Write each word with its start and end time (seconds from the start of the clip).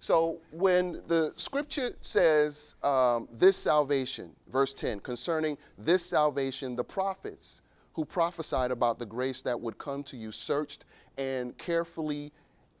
So 0.00 0.38
when 0.50 1.02
the 1.08 1.34
scripture 1.36 1.90
says 2.00 2.74
um, 2.82 3.28
this 3.30 3.54
salvation, 3.54 4.34
verse 4.50 4.72
10, 4.72 5.00
concerning 5.00 5.58
this 5.76 6.02
salvation, 6.04 6.74
the 6.74 6.84
prophets 6.84 7.60
who 7.92 8.06
prophesied 8.06 8.70
about 8.70 8.98
the 8.98 9.04
grace 9.04 9.42
that 9.42 9.60
would 9.60 9.76
come 9.76 10.02
to 10.04 10.16
you 10.16 10.32
searched 10.32 10.86
and 11.18 11.56
carefully 11.58 12.32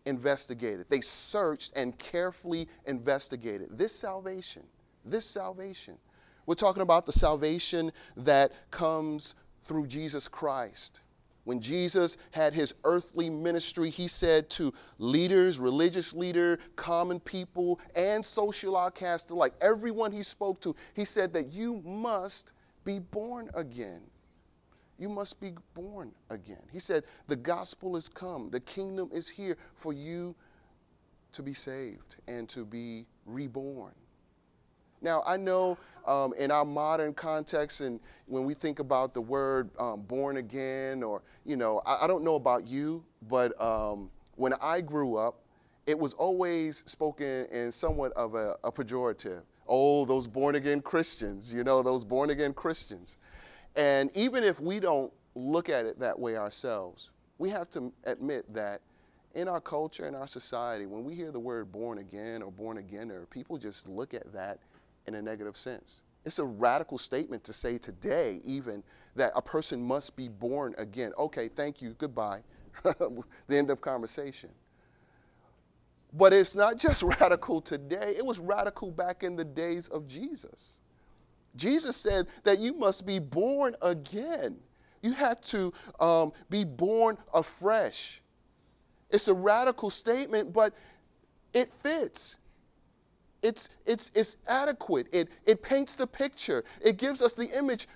investigated. 0.06 0.86
They 0.88 1.02
searched 1.02 1.76
and 1.76 1.98
carefully 1.98 2.66
investigated 2.86 3.76
this 3.76 3.94
salvation. 3.94 4.62
This 5.04 5.26
salvation. 5.26 5.98
We're 6.46 6.54
talking 6.54 6.82
about 6.82 7.04
the 7.04 7.12
salvation 7.12 7.92
that 8.16 8.52
comes 8.70 9.34
through 9.62 9.88
Jesus 9.88 10.26
Christ. 10.26 11.02
When 11.44 11.60
Jesus 11.60 12.16
had 12.32 12.52
his 12.52 12.74
earthly 12.84 13.30
ministry, 13.30 13.90
he 13.90 14.08
said 14.08 14.50
to 14.50 14.72
leaders, 14.98 15.58
religious 15.58 16.12
leader, 16.12 16.58
common 16.76 17.18
people, 17.18 17.80
and 17.96 18.24
social 18.24 18.76
outcasts 18.76 19.30
alike, 19.30 19.54
everyone 19.60 20.12
he 20.12 20.22
spoke 20.22 20.60
to, 20.62 20.76
he 20.94 21.04
said 21.04 21.32
that 21.32 21.52
you 21.52 21.80
must 21.84 22.52
be 22.84 22.98
born 22.98 23.48
again. 23.54 24.02
You 24.98 25.08
must 25.08 25.40
be 25.40 25.54
born 25.72 26.12
again. 26.28 26.62
He 26.70 26.78
said, 26.78 27.04
The 27.26 27.36
gospel 27.36 27.96
is 27.96 28.08
come, 28.08 28.50
the 28.50 28.60
kingdom 28.60 29.08
is 29.12 29.28
here 29.28 29.56
for 29.74 29.94
you 29.94 30.34
to 31.32 31.42
be 31.42 31.54
saved 31.54 32.16
and 32.28 32.48
to 32.50 32.66
be 32.66 33.06
reborn. 33.24 33.94
Now, 35.02 35.22
I 35.26 35.36
know 35.36 35.78
um, 36.06 36.34
in 36.38 36.50
our 36.50 36.64
modern 36.64 37.14
context, 37.14 37.80
and 37.80 38.00
when 38.26 38.44
we 38.44 38.54
think 38.54 38.78
about 38.78 39.14
the 39.14 39.20
word 39.20 39.70
um, 39.78 40.02
born 40.02 40.38
again, 40.38 41.02
or, 41.02 41.22
you 41.44 41.56
know, 41.56 41.82
I, 41.86 42.04
I, 42.04 42.06
don't 42.06 42.24
know 42.24 42.34
about 42.34 42.66
you, 42.66 43.04
but 43.28 43.60
um, 43.60 44.10
when 44.36 44.54
I 44.60 44.80
grew 44.80 45.16
up, 45.16 45.42
it 45.86 45.98
was 45.98 46.14
always 46.14 46.82
spoken 46.86 47.46
in 47.46 47.72
somewhat 47.72 48.12
of 48.12 48.34
a, 48.34 48.56
a 48.64 48.72
pejorative. 48.72 49.42
Oh, 49.66 50.04
those 50.04 50.26
born 50.26 50.56
again 50.56 50.80
Christians, 50.80 51.54
you 51.54 51.64
know, 51.64 51.82
those 51.82 52.04
born 52.04 52.30
again 52.30 52.52
Christians. 52.52 53.18
And 53.76 54.10
even 54.16 54.42
if 54.42 54.60
we 54.60 54.80
don't 54.80 55.12
look 55.34 55.68
at 55.68 55.86
it 55.86 55.98
that 56.00 56.18
way 56.18 56.36
ourselves, 56.36 57.10
we 57.38 57.50
have 57.50 57.70
to 57.70 57.92
admit 58.04 58.52
that 58.52 58.80
in 59.34 59.48
our 59.48 59.60
culture, 59.60 60.06
in 60.06 60.14
our 60.14 60.26
society, 60.26 60.86
when 60.86 61.04
we 61.04 61.14
hear 61.14 61.30
the 61.30 61.38
word 61.38 61.70
born 61.70 61.98
again 61.98 62.42
or 62.42 62.50
born 62.50 62.78
againer, 62.78 63.30
people 63.30 63.56
just 63.56 63.88
look 63.88 64.12
at 64.12 64.32
that 64.32 64.58
in 65.06 65.14
a 65.14 65.22
negative 65.22 65.56
sense. 65.56 66.02
It's 66.24 66.38
a 66.38 66.44
radical 66.44 66.98
statement 66.98 67.44
to 67.44 67.52
say 67.52 67.78
today, 67.78 68.40
even 68.44 68.82
that 69.16 69.32
a 69.34 69.42
person 69.42 69.82
must 69.82 70.16
be 70.16 70.28
born 70.28 70.74
again. 70.78 71.12
Okay, 71.18 71.48
thank 71.48 71.80
you, 71.80 71.94
goodbye. 71.98 72.42
the 72.82 73.24
end 73.50 73.70
of 73.70 73.80
conversation. 73.80 74.50
But 76.12 76.32
it's 76.32 76.54
not 76.54 76.76
just 76.76 77.02
radical 77.20 77.60
today, 77.60 78.14
it 78.16 78.24
was 78.24 78.38
radical 78.38 78.90
back 78.90 79.22
in 79.22 79.36
the 79.36 79.44
days 79.44 79.88
of 79.88 80.06
Jesus. 80.06 80.80
Jesus 81.56 81.96
said 81.96 82.26
that 82.44 82.58
you 82.58 82.74
must 82.74 83.06
be 83.06 83.18
born 83.18 83.74
again. 83.82 84.58
You 85.02 85.12
had 85.12 85.42
to 85.44 85.72
um, 85.98 86.32
be 86.48 86.64
born 86.64 87.16
afresh. 87.32 88.22
It's 89.10 89.26
a 89.28 89.34
radical 89.34 89.90
statement, 89.90 90.52
but 90.52 90.74
it 91.52 91.72
fits. 91.82 92.38
It's, 93.42 93.68
it's, 93.86 94.10
it's 94.14 94.36
adequate. 94.48 95.06
It, 95.12 95.28
it 95.46 95.62
paints 95.62 95.96
the 95.96 96.06
picture. 96.06 96.64
It 96.82 96.98
gives 96.98 97.22
us 97.22 97.32
the 97.32 97.46
image. 97.58 97.88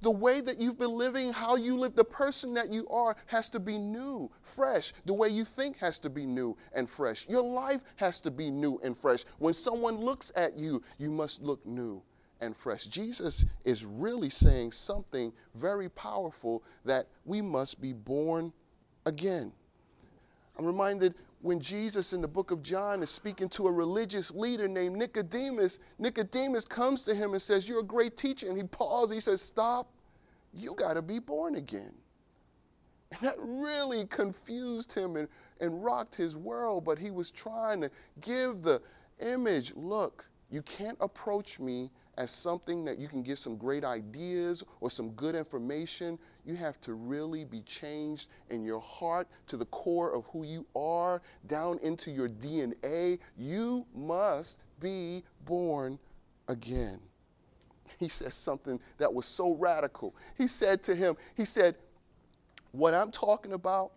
The 0.00 0.10
way 0.10 0.40
that 0.40 0.60
you've 0.60 0.80
been 0.80 0.98
living, 0.98 1.32
how 1.32 1.54
you 1.54 1.76
live, 1.76 1.94
the 1.94 2.04
person 2.04 2.54
that 2.54 2.72
you 2.72 2.88
are 2.88 3.14
has 3.26 3.48
to 3.50 3.60
be 3.60 3.78
new, 3.78 4.30
fresh. 4.42 4.92
The 5.04 5.14
way 5.14 5.28
you 5.28 5.44
think 5.44 5.78
has 5.78 6.00
to 6.00 6.10
be 6.10 6.26
new 6.26 6.56
and 6.74 6.90
fresh. 6.90 7.28
Your 7.28 7.42
life 7.42 7.80
has 7.96 8.20
to 8.22 8.32
be 8.32 8.50
new 8.50 8.80
and 8.82 8.98
fresh. 8.98 9.24
When 9.38 9.54
someone 9.54 9.98
looks 9.98 10.32
at 10.34 10.58
you, 10.58 10.82
you 10.98 11.10
must 11.10 11.40
look 11.40 11.64
new 11.64 12.02
and 12.40 12.56
fresh. 12.56 12.86
Jesus 12.86 13.44
is 13.64 13.84
really 13.84 14.28
saying 14.28 14.72
something 14.72 15.32
very 15.54 15.88
powerful 15.88 16.64
that 16.84 17.06
we 17.24 17.40
must 17.40 17.80
be 17.80 17.92
born 17.92 18.52
again. 19.06 19.52
I'm 20.58 20.66
reminded 20.66 21.14
when 21.42 21.60
Jesus 21.60 22.12
in 22.12 22.22
the 22.22 22.28
book 22.28 22.52
of 22.52 22.62
John 22.62 23.02
is 23.02 23.10
speaking 23.10 23.48
to 23.50 23.66
a 23.66 23.72
religious 23.72 24.30
leader 24.30 24.68
named 24.68 24.96
Nicodemus, 24.96 25.80
Nicodemus 25.98 26.64
comes 26.64 27.02
to 27.04 27.14
him 27.14 27.32
and 27.32 27.42
says, 27.42 27.68
You're 27.68 27.80
a 27.80 27.84
great 27.84 28.16
teacher. 28.16 28.48
And 28.48 28.56
he 28.56 28.62
pauses, 28.62 29.12
he 29.12 29.20
says, 29.20 29.42
Stop, 29.42 29.90
you 30.54 30.74
got 30.74 30.94
to 30.94 31.02
be 31.02 31.18
born 31.18 31.56
again. 31.56 31.92
And 33.10 33.20
that 33.28 33.36
really 33.40 34.06
confused 34.06 34.94
him 34.94 35.16
and, 35.16 35.28
and 35.60 35.84
rocked 35.84 36.14
his 36.14 36.36
world, 36.36 36.84
but 36.84 36.96
he 36.98 37.10
was 37.10 37.30
trying 37.30 37.80
to 37.82 37.90
give 38.20 38.62
the 38.62 38.80
image 39.20 39.74
look, 39.74 40.24
you 40.50 40.62
can't 40.62 40.96
approach 41.00 41.58
me 41.58 41.90
as 42.22 42.30
something 42.30 42.84
that 42.84 43.00
you 43.00 43.08
can 43.08 43.24
get 43.24 43.36
some 43.36 43.56
great 43.56 43.84
ideas 43.84 44.62
or 44.80 44.88
some 44.92 45.10
good 45.10 45.34
information. 45.34 46.16
You 46.44 46.54
have 46.54 46.80
to 46.82 46.94
really 46.94 47.44
be 47.44 47.62
changed 47.62 48.28
in 48.48 48.62
your 48.62 48.80
heart 48.80 49.26
to 49.48 49.56
the 49.56 49.64
core 49.66 50.14
of 50.14 50.24
who 50.26 50.44
you 50.44 50.64
are, 50.76 51.20
down 51.48 51.80
into 51.82 52.12
your 52.12 52.28
DNA. 52.28 53.18
You 53.36 53.84
must 53.92 54.60
be 54.78 55.24
born 55.44 55.98
again. 56.46 57.00
He 57.98 58.08
says 58.08 58.36
something 58.36 58.78
that 58.98 59.12
was 59.12 59.26
so 59.26 59.56
radical. 59.56 60.14
He 60.38 60.46
said 60.46 60.84
to 60.84 60.94
him, 60.94 61.16
He 61.36 61.44
said, 61.44 61.74
What 62.70 62.94
I'm 62.94 63.10
talking 63.10 63.52
about 63.52 63.94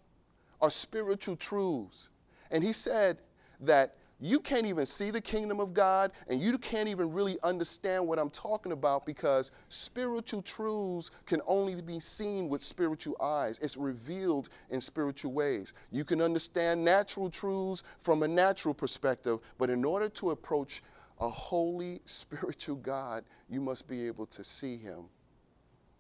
are 0.62 0.72
spiritual 0.72 1.36
truths. 1.36 2.10
And 2.50 2.64
he 2.64 2.74
said 2.74 3.20
that 3.62 3.98
you 4.20 4.40
can't 4.40 4.66
even 4.66 4.86
see 4.86 5.12
the 5.12 5.20
kingdom 5.20 5.60
of 5.60 5.74
God 5.74 6.12
and 6.30 6.40
you 6.40 6.58
can't 6.58 6.88
even 6.88 7.12
really 7.12 7.38
understand 7.44 8.08
what 8.08 8.18
I'm 8.18 8.30
talking 8.30 8.72
about 8.72 9.06
because 9.06 9.52
spiritual 9.68 10.42
truths 10.42 11.12
can 11.26 11.42
only 11.46 11.82
be 11.82 12.00
seen 12.00 12.48
with 12.48 12.62
spiritual 12.62 13.18
eyes. 13.22 13.60
It's 13.60 13.76
revealed 13.76 14.50
in 14.70 14.80
spiritual 14.80 15.34
ways. 15.34 15.74
You 15.92 16.06
can 16.06 16.22
understand 16.22 16.84
natural 16.84 17.30
truths 17.30 17.84
from 18.00 18.24
a 18.24 18.28
natural 18.28 18.74
perspective, 18.74 19.40
but 19.58 19.70
in 19.70 19.84
order 19.84 20.08
to 20.10 20.32
approach 20.32 20.82
a 21.20 21.30
holy 21.30 22.00
spiritual 22.06 22.78
God, 22.78 23.26
you 23.50 23.60
must 23.60 23.88
be 23.88 24.08
able 24.08 24.28
to 24.28 24.44
see 24.44 24.78
him 24.78 25.10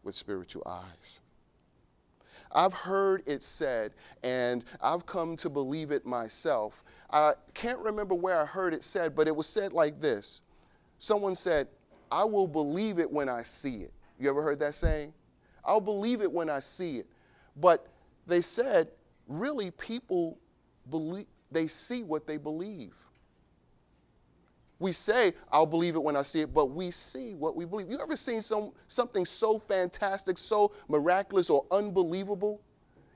with 0.03 0.15
spiritual 0.15 0.63
eyes. 0.65 1.21
I've 2.51 2.73
heard 2.73 3.23
it 3.25 3.43
said, 3.43 3.93
and 4.23 4.63
I've 4.81 5.05
come 5.05 5.35
to 5.37 5.49
believe 5.49 5.91
it 5.91 6.05
myself. 6.05 6.84
I 7.09 7.33
can't 7.53 7.79
remember 7.79 8.15
where 8.15 8.37
I 8.37 8.45
heard 8.45 8.73
it 8.73 8.83
said, 8.83 9.15
but 9.15 9.27
it 9.27 9.35
was 9.35 9.47
said 9.47 9.73
like 9.73 10.01
this 10.01 10.41
Someone 10.97 11.35
said, 11.35 11.67
I 12.11 12.23
will 12.23 12.47
believe 12.47 12.99
it 12.99 13.11
when 13.11 13.29
I 13.29 13.43
see 13.43 13.77
it. 13.77 13.93
You 14.19 14.29
ever 14.29 14.41
heard 14.41 14.59
that 14.59 14.75
saying? 14.75 15.13
I'll 15.63 15.81
believe 15.81 16.21
it 16.21 16.31
when 16.31 16.49
I 16.49 16.59
see 16.59 16.97
it. 16.97 17.07
But 17.57 17.87
they 18.27 18.41
said, 18.41 18.89
really, 19.27 19.71
people 19.71 20.37
believe, 20.89 21.25
they 21.51 21.67
see 21.67 22.03
what 22.03 22.27
they 22.27 22.37
believe. 22.37 22.93
We 24.77 24.91
say, 24.91 25.33
I'll 25.51 25.65
believe 25.65 25.95
it 25.95 26.03
when 26.03 26.15
I 26.15 26.21
see 26.21 26.41
it, 26.41 26.53
but 26.53 26.67
we 26.67 26.91
see 26.91 27.33
what 27.33 27.55
we 27.55 27.65
believe. 27.65 27.89
You 27.89 27.99
ever 27.99 28.17
seen 28.17 28.41
some, 28.41 28.71
something 28.87 29.25
so 29.25 29.57
fantastic, 29.57 30.37
so 30.37 30.73
miraculous, 30.89 31.49
or 31.49 31.65
unbelievable? 31.71 32.61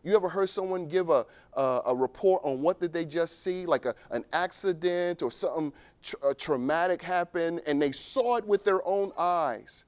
You 0.03 0.15
ever 0.15 0.29
heard 0.29 0.49
someone 0.49 0.87
give 0.87 1.09
a, 1.09 1.25
a, 1.53 1.81
a 1.87 1.95
report 1.95 2.41
on 2.43 2.61
what 2.61 2.79
did 2.79 2.93
they 2.93 3.05
just 3.05 3.43
see, 3.43 3.65
like 3.65 3.85
a, 3.85 3.93
an 4.11 4.23
accident 4.31 5.21
or 5.21 5.31
something 5.31 5.73
tra- 6.01 6.19
uh, 6.23 6.33
traumatic 6.37 7.01
happened, 7.01 7.61
and 7.67 7.81
they 7.81 7.91
saw 7.91 8.37
it 8.37 8.47
with 8.47 8.63
their 8.63 8.85
own 8.87 9.11
eyes? 9.17 9.85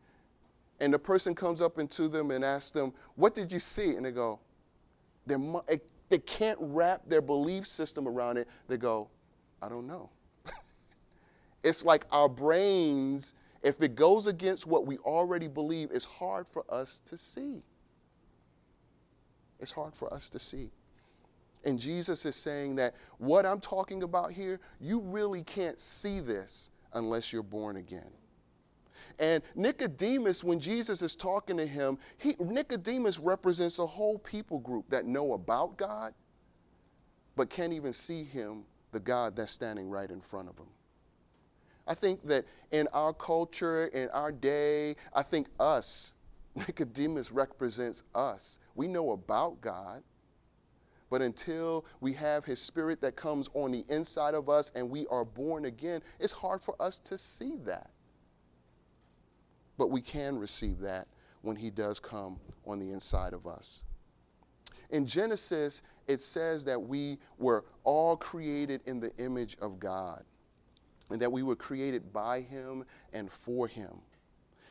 And 0.82 0.94
the 0.94 1.00
person 1.00 1.36
comes 1.36 1.62
up 1.62 1.80
into 1.80 2.08
them 2.08 2.32
and 2.32 2.44
asks 2.44 2.72
them, 2.72 2.94
What 3.16 3.36
did 3.36 3.52
you 3.52 3.60
see? 3.60 3.96
And 3.96 4.06
they 4.06 4.12
go, 4.12 4.40
They 5.28 6.20
can't 6.20 6.58
wrap 6.60 7.04
their 7.08 7.22
belief 7.22 7.66
system 7.66 8.08
around 8.08 8.38
it. 8.38 8.50
They 8.68 8.78
go, 8.78 9.10
I 9.62 9.70
don't 9.70 9.88
know. 9.88 10.10
It's 11.64 11.86
like 11.86 12.06
our 12.12 12.28
brains, 12.28 13.36
if 13.62 13.82
it 13.84 13.94
goes 13.94 14.26
against 14.26 14.66
what 14.66 14.88
we 14.88 14.98
already 14.98 15.48
believe, 15.48 15.92
it's 15.94 16.06
hard 16.06 16.48
for 16.48 16.66
us 16.70 17.02
to 17.06 17.16
see. 17.16 17.62
It's 19.62 19.72
hard 19.72 19.94
for 19.94 20.14
us 20.14 20.30
to 20.32 20.40
see. 20.40 20.72
And 21.64 21.80
Jesus 21.80 22.26
is 22.26 22.36
saying 22.36 22.76
that 22.78 22.96
what 23.20 23.46
I'm 23.46 23.60
talking 23.60 24.04
about 24.04 24.32
here, 24.32 24.60
you 24.80 25.00
really 25.00 25.44
can't 25.44 25.80
see 25.80 26.20
this 26.20 26.72
unless 26.94 27.32
you're 27.32 27.44
born 27.44 27.78
again. 27.78 28.12
And 29.20 29.44
Nicodemus, 29.56 30.44
when 30.44 30.60
Jesus 30.60 31.02
is 31.02 31.16
talking 31.16 31.58
to 31.58 31.66
him, 31.66 31.98
he, 32.18 32.36
Nicodemus 32.40 33.20
represents 33.20 33.80
a 33.80 33.86
whole 33.86 34.18
people 34.18 34.60
group 34.60 34.90
that 34.90 35.06
know 35.06 35.34
about 35.34 35.78
God, 35.78 36.14
but 37.36 37.50
can't 37.50 37.74
even 37.74 37.94
see 37.94 38.24
him, 38.24 38.64
the 38.92 39.00
God 39.00 39.36
that's 39.36 39.52
standing 39.52 39.90
right 39.90 40.10
in 40.10 40.22
front 40.22 40.50
of 40.50 40.56
them. 40.56 40.68
I 41.88 41.94
think 41.94 42.26
that 42.28 42.46
in 42.72 42.88
our 42.94 43.14
culture, 43.14 43.88
in 43.88 44.10
our 44.10 44.32
day, 44.32 44.96
I 45.14 45.24
think 45.24 45.48
us, 45.60 46.14
Nicodemus 46.56 47.32
represents 47.32 48.04
us. 48.16 48.60
We 48.76 48.88
know 48.88 49.12
about 49.12 49.62
God, 49.62 50.04
But 51.12 51.22
until 51.22 51.86
we 52.00 52.14
have 52.14 52.46
His 52.46 52.60
Spirit 52.60 53.02
that 53.02 53.18
comes 53.18 53.50
on 53.54 53.72
the 53.72 53.84
inside 53.90 54.34
of 54.34 54.50
us 54.50 54.72
and 54.74 54.90
we 54.90 55.06
are 55.08 55.26
born 55.26 55.66
again, 55.66 56.02
it's 56.20 56.34
hard 56.34 56.62
for 56.62 56.82
us 56.82 56.98
to 57.00 57.18
see 57.18 57.58
that. 57.66 57.92
But 59.78 59.92
we 59.92 60.02
can 60.02 60.40
receive 60.40 60.80
that 60.80 61.08
when 61.42 61.58
He 61.58 61.70
does 61.70 62.00
come 62.00 62.40
on 62.66 62.80
the 62.80 62.94
inside 62.94 63.34
of 63.34 63.46
us. 63.46 63.84
In 64.90 65.06
Genesis, 65.06 65.82
it 66.08 66.22
says 66.22 66.64
that 66.66 66.82
we 66.82 67.20
were 67.38 67.66
all 67.84 68.16
created 68.16 68.82
in 68.86 69.02
the 69.02 69.14
image 69.18 69.58
of 69.62 69.80
God 69.80 70.24
and 71.10 71.22
that 71.22 71.32
we 71.32 71.44
were 71.44 71.58
created 71.58 72.14
by 72.14 72.40
Him 72.40 72.86
and 73.12 73.30
for 73.30 73.68
Him. 73.68 74.02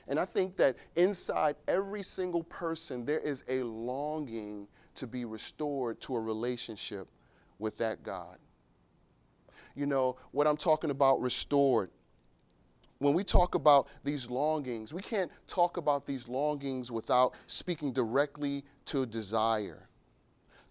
And 0.08 0.18
I 0.18 0.24
think 0.24 0.56
that 0.56 0.76
inside 0.96 1.56
every 1.68 2.02
single 2.02 2.42
person, 2.44 3.04
there 3.04 3.20
is 3.20 3.44
a 3.48 3.62
longing 3.62 4.66
to 4.96 5.06
be 5.06 5.24
restored 5.24 6.00
to 6.02 6.16
a 6.16 6.20
relationship 6.20 7.08
with 7.58 7.78
that 7.78 8.02
God. 8.02 8.38
You 9.74 9.86
know, 9.86 10.16
what 10.32 10.46
I'm 10.46 10.56
talking 10.56 10.90
about 10.90 11.20
restored. 11.20 11.90
When 12.98 13.14
we 13.14 13.24
talk 13.24 13.54
about 13.54 13.88
these 14.04 14.28
longings, 14.28 14.92
we 14.92 15.00
can't 15.00 15.30
talk 15.46 15.78
about 15.78 16.04
these 16.04 16.28
longings 16.28 16.90
without 16.90 17.34
speaking 17.46 17.92
directly 17.92 18.62
to 18.86 19.06
desire. 19.06 19.88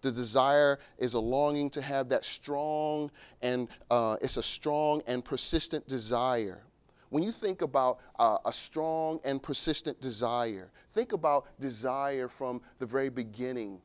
The 0.02 0.12
desire 0.12 0.78
is 0.98 1.14
a 1.14 1.20
longing 1.20 1.70
to 1.70 1.82
have 1.82 2.08
that 2.10 2.24
strong 2.24 3.10
and 3.42 3.68
uh, 3.90 4.16
it's 4.22 4.36
a 4.36 4.42
strong 4.42 5.02
and 5.06 5.24
persistent 5.24 5.88
desire. 5.88 6.62
When 7.10 7.24
you 7.24 7.32
think 7.32 7.62
about 7.62 7.98
uh, 8.18 8.38
a 8.44 8.52
strong 8.52 9.20
and 9.24 9.42
persistent 9.42 10.00
desire, 10.00 10.70
think 10.92 11.12
about 11.12 11.46
desire 11.60 12.28
from 12.28 12.62
the 12.78 12.86
very 12.86 13.08
beginning 13.08 13.80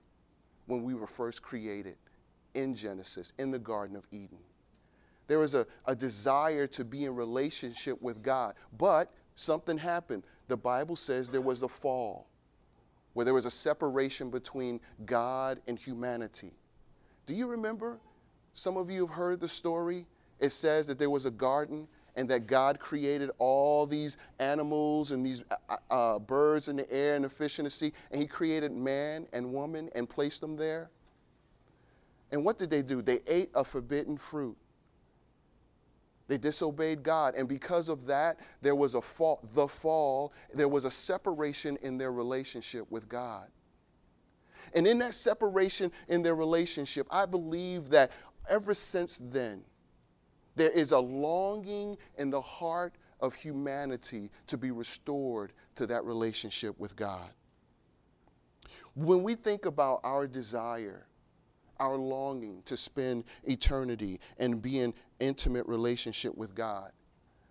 when 0.67 0.83
we 0.83 0.93
were 0.93 1.07
first 1.07 1.41
created 1.41 1.97
in 2.53 2.75
Genesis, 2.75 3.33
in 3.37 3.51
the 3.51 3.59
Garden 3.59 3.95
of 3.95 4.07
Eden. 4.11 4.39
There 5.27 5.39
was 5.39 5.55
a, 5.55 5.65
a 5.85 5.95
desire 5.95 6.67
to 6.67 6.85
be 6.85 7.05
in 7.05 7.15
relationship 7.15 7.99
with 8.01 8.21
God, 8.21 8.53
but 8.77 9.11
something 9.33 9.77
happened. 9.77 10.23
The 10.47 10.57
Bible 10.57 10.95
says 10.95 11.29
there 11.29 11.41
was 11.41 11.63
a 11.63 11.67
fall 11.67 12.27
where 13.13 13.25
there 13.25 13.33
was 13.33 13.45
a 13.45 13.51
separation 13.51 14.29
between 14.29 14.79
God 15.05 15.61
and 15.67 15.79
humanity. 15.79 16.51
Do 17.25 17.33
you 17.33 17.47
remember? 17.47 17.97
Some 18.53 18.77
of 18.77 18.89
you 18.89 19.07
have 19.07 19.15
heard 19.15 19.39
the 19.39 19.47
story. 19.47 20.05
It 20.39 20.51
says 20.51 20.85
that 20.87 20.99
there 20.99 21.09
was 21.09 21.25
a 21.25 21.31
garden 21.31 21.87
and 22.15 22.29
that 22.29 22.47
God 22.47 22.79
created 22.79 23.29
all 23.37 23.85
these 23.85 24.17
animals 24.39 25.11
and 25.11 25.25
these 25.25 25.43
uh, 25.51 25.55
uh, 25.69 25.93
uh, 25.93 26.19
birds 26.19 26.67
in 26.67 26.75
the 26.75 26.91
air 26.91 27.15
and 27.15 27.25
the 27.25 27.29
fish 27.29 27.59
in 27.59 27.65
the 27.65 27.71
sea, 27.71 27.91
and 28.11 28.21
He 28.21 28.27
created 28.27 28.71
man 28.71 29.27
and 29.33 29.51
woman 29.51 29.89
and 29.95 30.09
placed 30.09 30.41
them 30.41 30.55
there. 30.55 30.89
And 32.31 32.43
what 32.43 32.57
did 32.57 32.69
they 32.69 32.81
do? 32.81 33.01
They 33.01 33.19
ate 33.27 33.49
a 33.53 33.63
forbidden 33.63 34.17
fruit. 34.17 34.57
They 36.27 36.37
disobeyed 36.37 37.03
God. 37.03 37.35
And 37.35 37.47
because 37.47 37.87
of 37.87 38.07
that, 38.07 38.39
there 38.61 38.75
was 38.75 38.95
a 38.95 39.01
fall, 39.01 39.47
the 39.53 39.67
fall, 39.67 40.33
there 40.53 40.67
was 40.67 40.85
a 40.85 40.91
separation 40.91 41.77
in 41.83 41.97
their 41.97 42.11
relationship 42.11 42.89
with 42.89 43.07
God. 43.07 43.47
And 44.73 44.87
in 44.87 44.99
that 44.99 45.13
separation 45.13 45.91
in 46.07 46.23
their 46.23 46.35
relationship, 46.35 47.07
I 47.11 47.25
believe 47.25 47.89
that 47.89 48.11
ever 48.49 48.73
since 48.73 49.19
then, 49.23 49.63
there 50.55 50.69
is 50.69 50.91
a 50.91 50.99
longing 50.99 51.97
in 52.17 52.29
the 52.29 52.41
heart 52.41 52.93
of 53.19 53.33
humanity 53.33 54.29
to 54.47 54.57
be 54.57 54.71
restored 54.71 55.53
to 55.75 55.85
that 55.87 56.03
relationship 56.05 56.77
with 56.79 56.95
God. 56.95 57.29
When 58.95 59.23
we 59.23 59.35
think 59.35 59.65
about 59.65 60.01
our 60.03 60.27
desire, 60.27 61.05
our 61.79 61.95
longing 61.95 62.61
to 62.65 62.77
spend 62.77 63.25
eternity 63.43 64.19
and 64.37 64.61
be 64.61 64.79
in 64.79 64.93
intimate 65.19 65.65
relationship 65.67 66.35
with 66.35 66.55
God. 66.55 66.91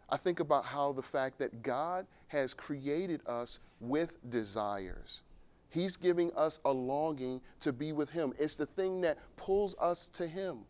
I 0.08 0.16
think 0.16 0.40
about 0.40 0.64
how 0.64 0.92
the 0.92 1.02
fact 1.02 1.38
that 1.38 1.62
God 1.62 2.06
has 2.28 2.54
created 2.54 3.20
us 3.26 3.60
with 3.80 4.18
desires. 4.30 5.22
He's 5.70 5.96
giving 5.96 6.32
us 6.34 6.60
a 6.64 6.72
longing 6.72 7.40
to 7.60 7.72
be 7.72 7.92
with 7.92 8.10
Him. 8.10 8.32
It's 8.38 8.54
the 8.54 8.66
thing 8.66 9.00
that 9.00 9.18
pulls 9.36 9.74
us 9.80 10.08
to 10.08 10.26
Him. 10.26 10.60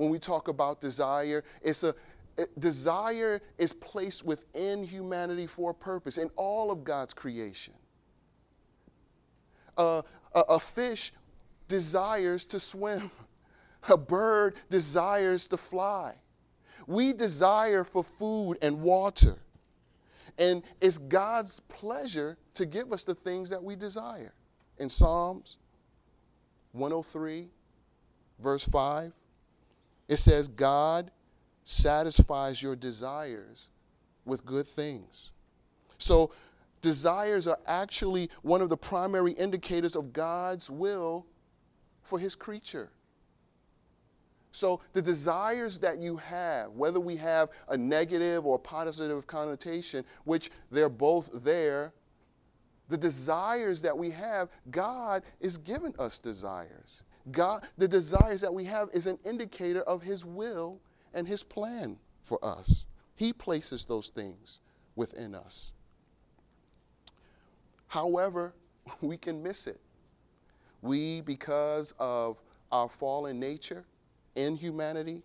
When 0.00 0.08
we 0.08 0.18
talk 0.18 0.48
about 0.48 0.80
desire, 0.80 1.44
it's 1.60 1.82
a 1.82 1.94
desire 2.58 3.42
is 3.58 3.74
placed 3.74 4.24
within 4.24 4.82
humanity 4.82 5.46
for 5.46 5.72
a 5.72 5.74
purpose 5.74 6.16
in 6.16 6.30
all 6.36 6.70
of 6.70 6.84
God's 6.84 7.12
creation. 7.12 7.74
Uh, 9.76 10.00
a, 10.34 10.40
a 10.48 10.58
fish 10.58 11.12
desires 11.68 12.46
to 12.46 12.58
swim. 12.58 13.10
A 13.90 13.96
bird 13.98 14.54
desires 14.70 15.46
to 15.48 15.58
fly. 15.58 16.14
We 16.86 17.12
desire 17.12 17.84
for 17.84 18.02
food 18.02 18.56
and 18.62 18.80
water. 18.80 19.36
And 20.38 20.62
it's 20.80 20.96
God's 20.96 21.60
pleasure 21.68 22.38
to 22.54 22.64
give 22.64 22.90
us 22.94 23.04
the 23.04 23.14
things 23.14 23.50
that 23.50 23.62
we 23.62 23.76
desire. 23.76 24.32
In 24.78 24.88
Psalms 24.88 25.58
103, 26.72 27.48
verse 28.38 28.64
5, 28.64 29.12
it 30.10 30.18
says, 30.18 30.48
God 30.48 31.12
satisfies 31.62 32.60
your 32.60 32.74
desires 32.74 33.68
with 34.24 34.44
good 34.44 34.66
things. 34.66 35.32
So, 35.98 36.32
desires 36.82 37.46
are 37.46 37.60
actually 37.64 38.28
one 38.42 38.60
of 38.60 38.70
the 38.70 38.76
primary 38.76 39.32
indicators 39.32 39.94
of 39.94 40.12
God's 40.12 40.68
will 40.68 41.26
for 42.02 42.18
his 42.18 42.34
creature. 42.34 42.90
So, 44.50 44.80
the 44.94 45.02
desires 45.02 45.78
that 45.78 45.98
you 45.98 46.16
have, 46.16 46.72
whether 46.72 46.98
we 46.98 47.14
have 47.16 47.50
a 47.68 47.76
negative 47.76 48.44
or 48.44 48.58
positive 48.58 49.28
connotation, 49.28 50.04
which 50.24 50.50
they're 50.72 50.88
both 50.88 51.30
there, 51.44 51.92
the 52.88 52.98
desires 52.98 53.80
that 53.82 53.96
we 53.96 54.10
have, 54.10 54.48
God 54.72 55.22
is 55.38 55.56
giving 55.56 55.94
us 56.00 56.18
desires. 56.18 57.04
God, 57.32 57.66
the 57.76 57.88
desires 57.88 58.40
that 58.40 58.52
we 58.52 58.64
have 58.64 58.88
is 58.92 59.06
an 59.06 59.18
indicator 59.24 59.82
of 59.82 60.02
His 60.02 60.24
will 60.24 60.80
and 61.14 61.26
His 61.26 61.42
plan 61.42 61.98
for 62.22 62.38
us. 62.44 62.86
He 63.14 63.32
places 63.32 63.84
those 63.84 64.08
things 64.08 64.60
within 64.96 65.34
us. 65.34 65.74
However, 67.88 68.54
we 69.00 69.16
can 69.16 69.42
miss 69.42 69.66
it. 69.66 69.80
We, 70.82 71.20
because 71.20 71.92
of 71.98 72.40
our 72.72 72.88
fallen 72.88 73.38
nature 73.38 73.84
in 74.34 74.56
humanity, 74.56 75.22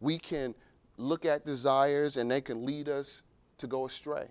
we 0.00 0.18
can 0.18 0.54
look 0.96 1.24
at 1.24 1.44
desires 1.44 2.16
and 2.16 2.30
they 2.30 2.40
can 2.40 2.64
lead 2.64 2.88
us 2.88 3.22
to 3.58 3.66
go 3.66 3.86
astray. 3.86 4.28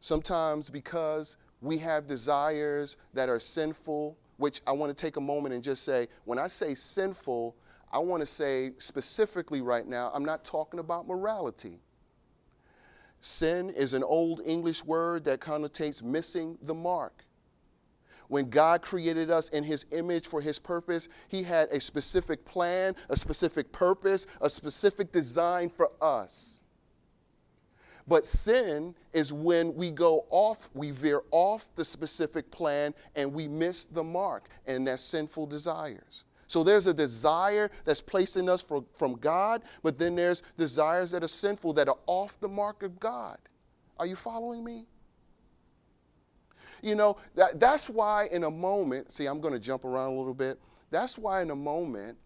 Sometimes, 0.00 0.70
because 0.70 1.36
we 1.60 1.78
have 1.78 2.06
desires 2.06 2.96
that 3.14 3.28
are 3.28 3.40
sinful, 3.40 4.16
which 4.38 4.62
I 4.66 4.72
want 4.72 4.96
to 4.96 5.00
take 5.00 5.16
a 5.16 5.20
moment 5.20 5.54
and 5.54 5.62
just 5.62 5.84
say, 5.84 6.08
when 6.24 6.38
I 6.38 6.48
say 6.48 6.74
sinful, 6.74 7.54
I 7.92 7.98
want 7.98 8.20
to 8.22 8.26
say 8.26 8.72
specifically 8.78 9.60
right 9.60 9.86
now, 9.86 10.10
I'm 10.14 10.24
not 10.24 10.44
talking 10.44 10.80
about 10.80 11.06
morality. 11.06 11.80
Sin 13.20 13.70
is 13.70 13.92
an 13.92 14.04
old 14.04 14.40
English 14.46 14.84
word 14.84 15.24
that 15.24 15.40
connotates 15.40 16.02
missing 16.02 16.56
the 16.62 16.74
mark. 16.74 17.24
When 18.28 18.48
God 18.50 18.82
created 18.82 19.30
us 19.30 19.48
in 19.48 19.64
His 19.64 19.86
image 19.90 20.28
for 20.28 20.40
His 20.40 20.58
purpose, 20.58 21.08
He 21.28 21.42
had 21.42 21.68
a 21.70 21.80
specific 21.80 22.44
plan, 22.44 22.94
a 23.08 23.16
specific 23.16 23.72
purpose, 23.72 24.26
a 24.40 24.50
specific 24.50 25.10
design 25.12 25.70
for 25.70 25.90
us. 26.00 26.62
But 28.08 28.24
sin 28.24 28.94
is 29.12 29.32
when 29.32 29.74
we 29.74 29.90
go 29.90 30.24
off, 30.30 30.70
we 30.72 30.90
veer 30.92 31.20
off 31.30 31.68
the 31.76 31.84
specific 31.84 32.50
plan 32.50 32.94
and 33.14 33.32
we 33.34 33.46
miss 33.46 33.84
the 33.84 34.02
mark, 34.02 34.48
and 34.66 34.86
that's 34.86 35.02
sinful 35.02 35.46
desires. 35.46 36.24
So 36.46 36.64
there's 36.64 36.86
a 36.86 36.94
desire 36.94 37.70
that's 37.84 38.00
placed 38.00 38.38
in 38.38 38.48
us 38.48 38.62
for, 38.62 38.82
from 38.94 39.16
God, 39.16 39.62
but 39.82 39.98
then 39.98 40.16
there's 40.16 40.42
desires 40.56 41.10
that 41.10 41.22
are 41.22 41.28
sinful 41.28 41.74
that 41.74 41.88
are 41.88 41.98
off 42.06 42.40
the 42.40 42.48
mark 42.48 42.82
of 42.82 42.98
God. 42.98 43.36
Are 43.98 44.06
you 44.06 44.16
following 44.16 44.64
me? 44.64 44.86
You 46.80 46.94
know, 46.94 47.16
that, 47.34 47.60
that's 47.60 47.90
why 47.90 48.28
in 48.32 48.44
a 48.44 48.50
moment, 48.50 49.12
see, 49.12 49.26
I'm 49.26 49.40
going 49.40 49.52
to 49.52 49.60
jump 49.60 49.84
around 49.84 50.14
a 50.14 50.18
little 50.18 50.32
bit. 50.32 50.58
That's 50.90 51.18
why 51.18 51.42
in 51.42 51.50
a 51.50 51.56
moment, 51.56 52.16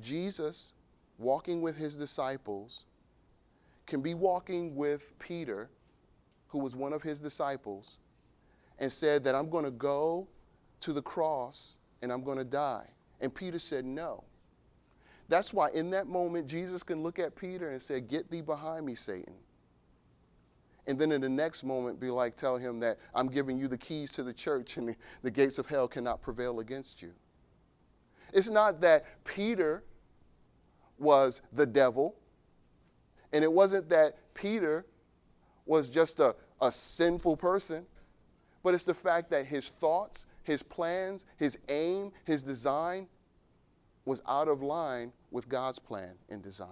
Jesus, 0.00 0.72
walking 1.18 1.60
with 1.60 1.76
his 1.76 1.96
disciples, 1.96 2.86
can 3.86 4.02
be 4.02 4.14
walking 4.14 4.74
with 4.76 5.18
Peter, 5.18 5.70
who 6.48 6.58
was 6.58 6.76
one 6.76 6.92
of 6.92 7.02
his 7.02 7.20
disciples, 7.20 7.98
and 8.78 8.92
said 8.92 9.24
that 9.24 9.34
I'm 9.34 9.50
going 9.50 9.64
to 9.64 9.70
go 9.70 10.28
to 10.80 10.92
the 10.92 11.02
cross 11.02 11.78
and 12.02 12.12
I'm 12.12 12.22
going 12.24 12.38
to 12.38 12.44
die. 12.44 12.86
And 13.20 13.34
Peter 13.34 13.58
said, 13.58 13.84
No. 13.84 14.24
That's 15.28 15.52
why 15.54 15.70
in 15.70 15.90
that 15.90 16.06
moment, 16.06 16.46
Jesus 16.46 16.82
can 16.82 17.02
look 17.02 17.18
at 17.18 17.34
Peter 17.36 17.70
and 17.70 17.80
say, 17.80 18.00
Get 18.00 18.30
thee 18.30 18.42
behind 18.42 18.84
me, 18.86 18.94
Satan. 18.94 19.34
and 20.86 20.98
then 20.98 21.12
in 21.12 21.20
the 21.20 21.28
next 21.28 21.64
moment 21.64 21.98
be 22.00 22.10
like, 22.10 22.36
tell 22.36 22.56
him 22.58 22.80
that 22.80 22.98
I'm 23.14 23.28
giving 23.28 23.58
you 23.58 23.68
the 23.68 23.78
keys 23.78 24.12
to 24.12 24.22
the 24.22 24.32
church 24.34 24.76
and 24.76 24.88
the, 24.88 24.96
the 25.22 25.30
gates 25.30 25.58
of 25.58 25.66
hell 25.66 25.88
cannot 25.88 26.22
prevail 26.22 26.60
against 26.60 27.02
you. 27.02 27.12
It's 28.32 28.50
not 28.50 28.80
that 28.82 29.24
Peter 29.24 29.84
was 30.98 31.42
the 31.52 31.66
devil, 31.66 32.16
and 33.34 33.44
it 33.44 33.52
wasn't 33.52 33.88
that 33.90 34.16
Peter 34.32 34.86
was 35.66 35.90
just 35.90 36.20
a, 36.20 36.34
a 36.62 36.72
sinful 36.72 37.36
person, 37.36 37.84
but 38.62 38.72
it's 38.72 38.84
the 38.84 38.94
fact 38.94 39.30
that 39.30 39.44
his 39.44 39.68
thoughts, 39.80 40.24
his 40.42 40.62
plans, 40.62 41.26
his 41.36 41.58
aim, 41.68 42.10
his 42.24 42.42
design 42.42 43.06
was 44.06 44.22
out 44.26 44.48
of 44.48 44.62
line 44.62 45.12
with 45.30 45.48
God's 45.50 45.78
plan 45.78 46.14
and 46.30 46.42
design. 46.42 46.68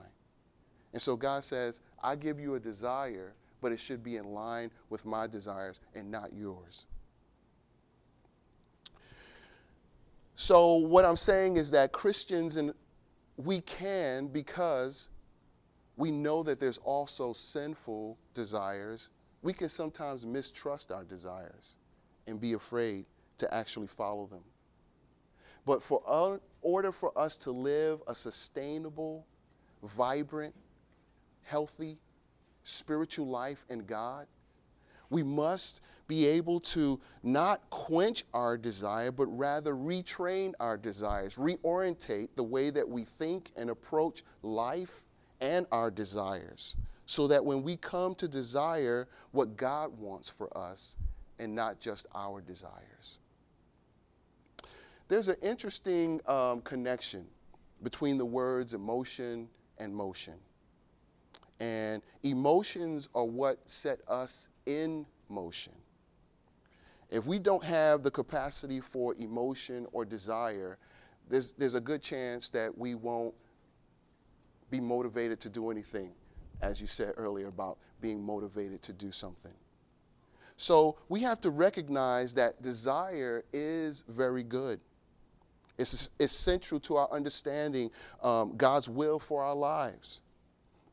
And 0.94 1.02
so 1.02 1.16
God 1.16 1.44
says, 1.44 1.82
I 2.02 2.16
give 2.16 2.40
you 2.40 2.54
a 2.54 2.60
desire 2.60 3.34
but 3.62 3.72
it 3.72 3.80
should 3.80 4.04
be 4.04 4.16
in 4.16 4.26
line 4.34 4.70
with 4.90 5.06
my 5.06 5.26
desires 5.26 5.80
and 5.94 6.10
not 6.10 6.34
yours. 6.34 6.84
So, 10.34 10.74
what 10.74 11.04
I'm 11.04 11.16
saying 11.16 11.56
is 11.56 11.70
that 11.70 11.92
Christians, 11.92 12.56
and 12.56 12.74
we 13.36 13.60
can 13.60 14.26
because 14.26 15.08
we 15.96 16.10
know 16.10 16.42
that 16.42 16.58
there's 16.58 16.78
also 16.78 17.32
sinful 17.32 18.18
desires. 18.34 19.10
We 19.42 19.52
can 19.52 19.68
sometimes 19.68 20.24
mistrust 20.24 20.90
our 20.90 21.04
desires 21.04 21.76
and 22.26 22.40
be 22.40 22.54
afraid 22.54 23.06
to 23.38 23.52
actually 23.52 23.88
follow 23.88 24.26
them. 24.26 24.44
But 25.66 25.82
for 25.82 26.02
order 26.62 26.92
for 26.92 27.16
us 27.16 27.36
to 27.38 27.50
live 27.50 28.00
a 28.06 28.14
sustainable, 28.14 29.26
vibrant, 29.82 30.54
healthy, 31.42 31.98
spiritual 32.64 33.26
life 33.26 33.64
in 33.68 33.80
God, 33.80 34.26
we 35.10 35.22
must 35.22 35.82
be 36.08 36.26
able 36.26 36.58
to 36.58 36.98
not 37.22 37.68
quench 37.70 38.24
our 38.32 38.56
desire, 38.56 39.12
but 39.12 39.26
rather 39.26 39.74
retrain 39.74 40.52
our 40.58 40.76
desires, 40.76 41.36
reorientate 41.36 42.28
the 42.34 42.42
way 42.42 42.70
that 42.70 42.88
we 42.88 43.04
think 43.04 43.50
and 43.56 43.68
approach 43.68 44.24
life 44.42 45.02
and 45.42 45.66
our 45.70 45.90
desires, 45.90 46.76
so 47.04 47.28
that 47.28 47.44
when 47.44 47.62
we 47.62 47.76
come 47.76 48.14
to 48.14 48.28
desire 48.28 49.08
what 49.32 49.58
God 49.58 49.98
wants 49.98 50.30
for 50.30 50.56
us 50.56 50.96
and 51.38 51.54
not 51.54 51.80
just 51.80 52.06
our 52.14 52.40
desires. 52.40 53.18
There's 55.08 55.28
an 55.28 55.36
interesting 55.42 56.20
um, 56.26 56.62
connection 56.62 57.26
between 57.82 58.16
the 58.16 58.24
words 58.24 58.72
emotion 58.72 59.48
and 59.78 59.94
motion. 59.94 60.34
And 61.60 62.02
emotions 62.22 63.08
are 63.14 63.26
what 63.26 63.58
set 63.66 64.00
us 64.08 64.48
in 64.66 65.04
motion. 65.28 65.74
If 67.10 67.26
we 67.26 67.38
don't 67.38 67.62
have 67.62 68.02
the 68.02 68.10
capacity 68.10 68.80
for 68.80 69.14
emotion 69.16 69.86
or 69.92 70.04
desire, 70.04 70.78
there's, 71.28 71.52
there's 71.54 71.74
a 71.74 71.80
good 71.80 72.00
chance 72.00 72.48
that 72.50 72.76
we 72.76 72.94
won't 72.94 73.34
be 74.72 74.80
motivated 74.80 75.38
to 75.42 75.48
do 75.48 75.70
anything, 75.70 76.10
as 76.62 76.80
you 76.80 76.88
said 76.88 77.12
earlier 77.16 77.46
about 77.46 77.78
being 78.00 78.20
motivated 78.20 78.82
to 78.82 78.92
do 78.92 79.12
something. 79.12 79.52
So 80.56 80.96
we 81.08 81.20
have 81.20 81.40
to 81.42 81.50
recognize 81.50 82.34
that 82.34 82.62
desire 82.62 83.44
is 83.52 84.02
very 84.08 84.42
good. 84.42 84.80
It's 85.78 86.10
essential 86.18 86.80
to 86.80 86.96
our 86.96 87.10
understanding 87.12 87.90
um, 88.22 88.56
God's 88.56 88.88
will 88.88 89.18
for 89.18 89.42
our 89.42 89.54
lives. 89.54 90.20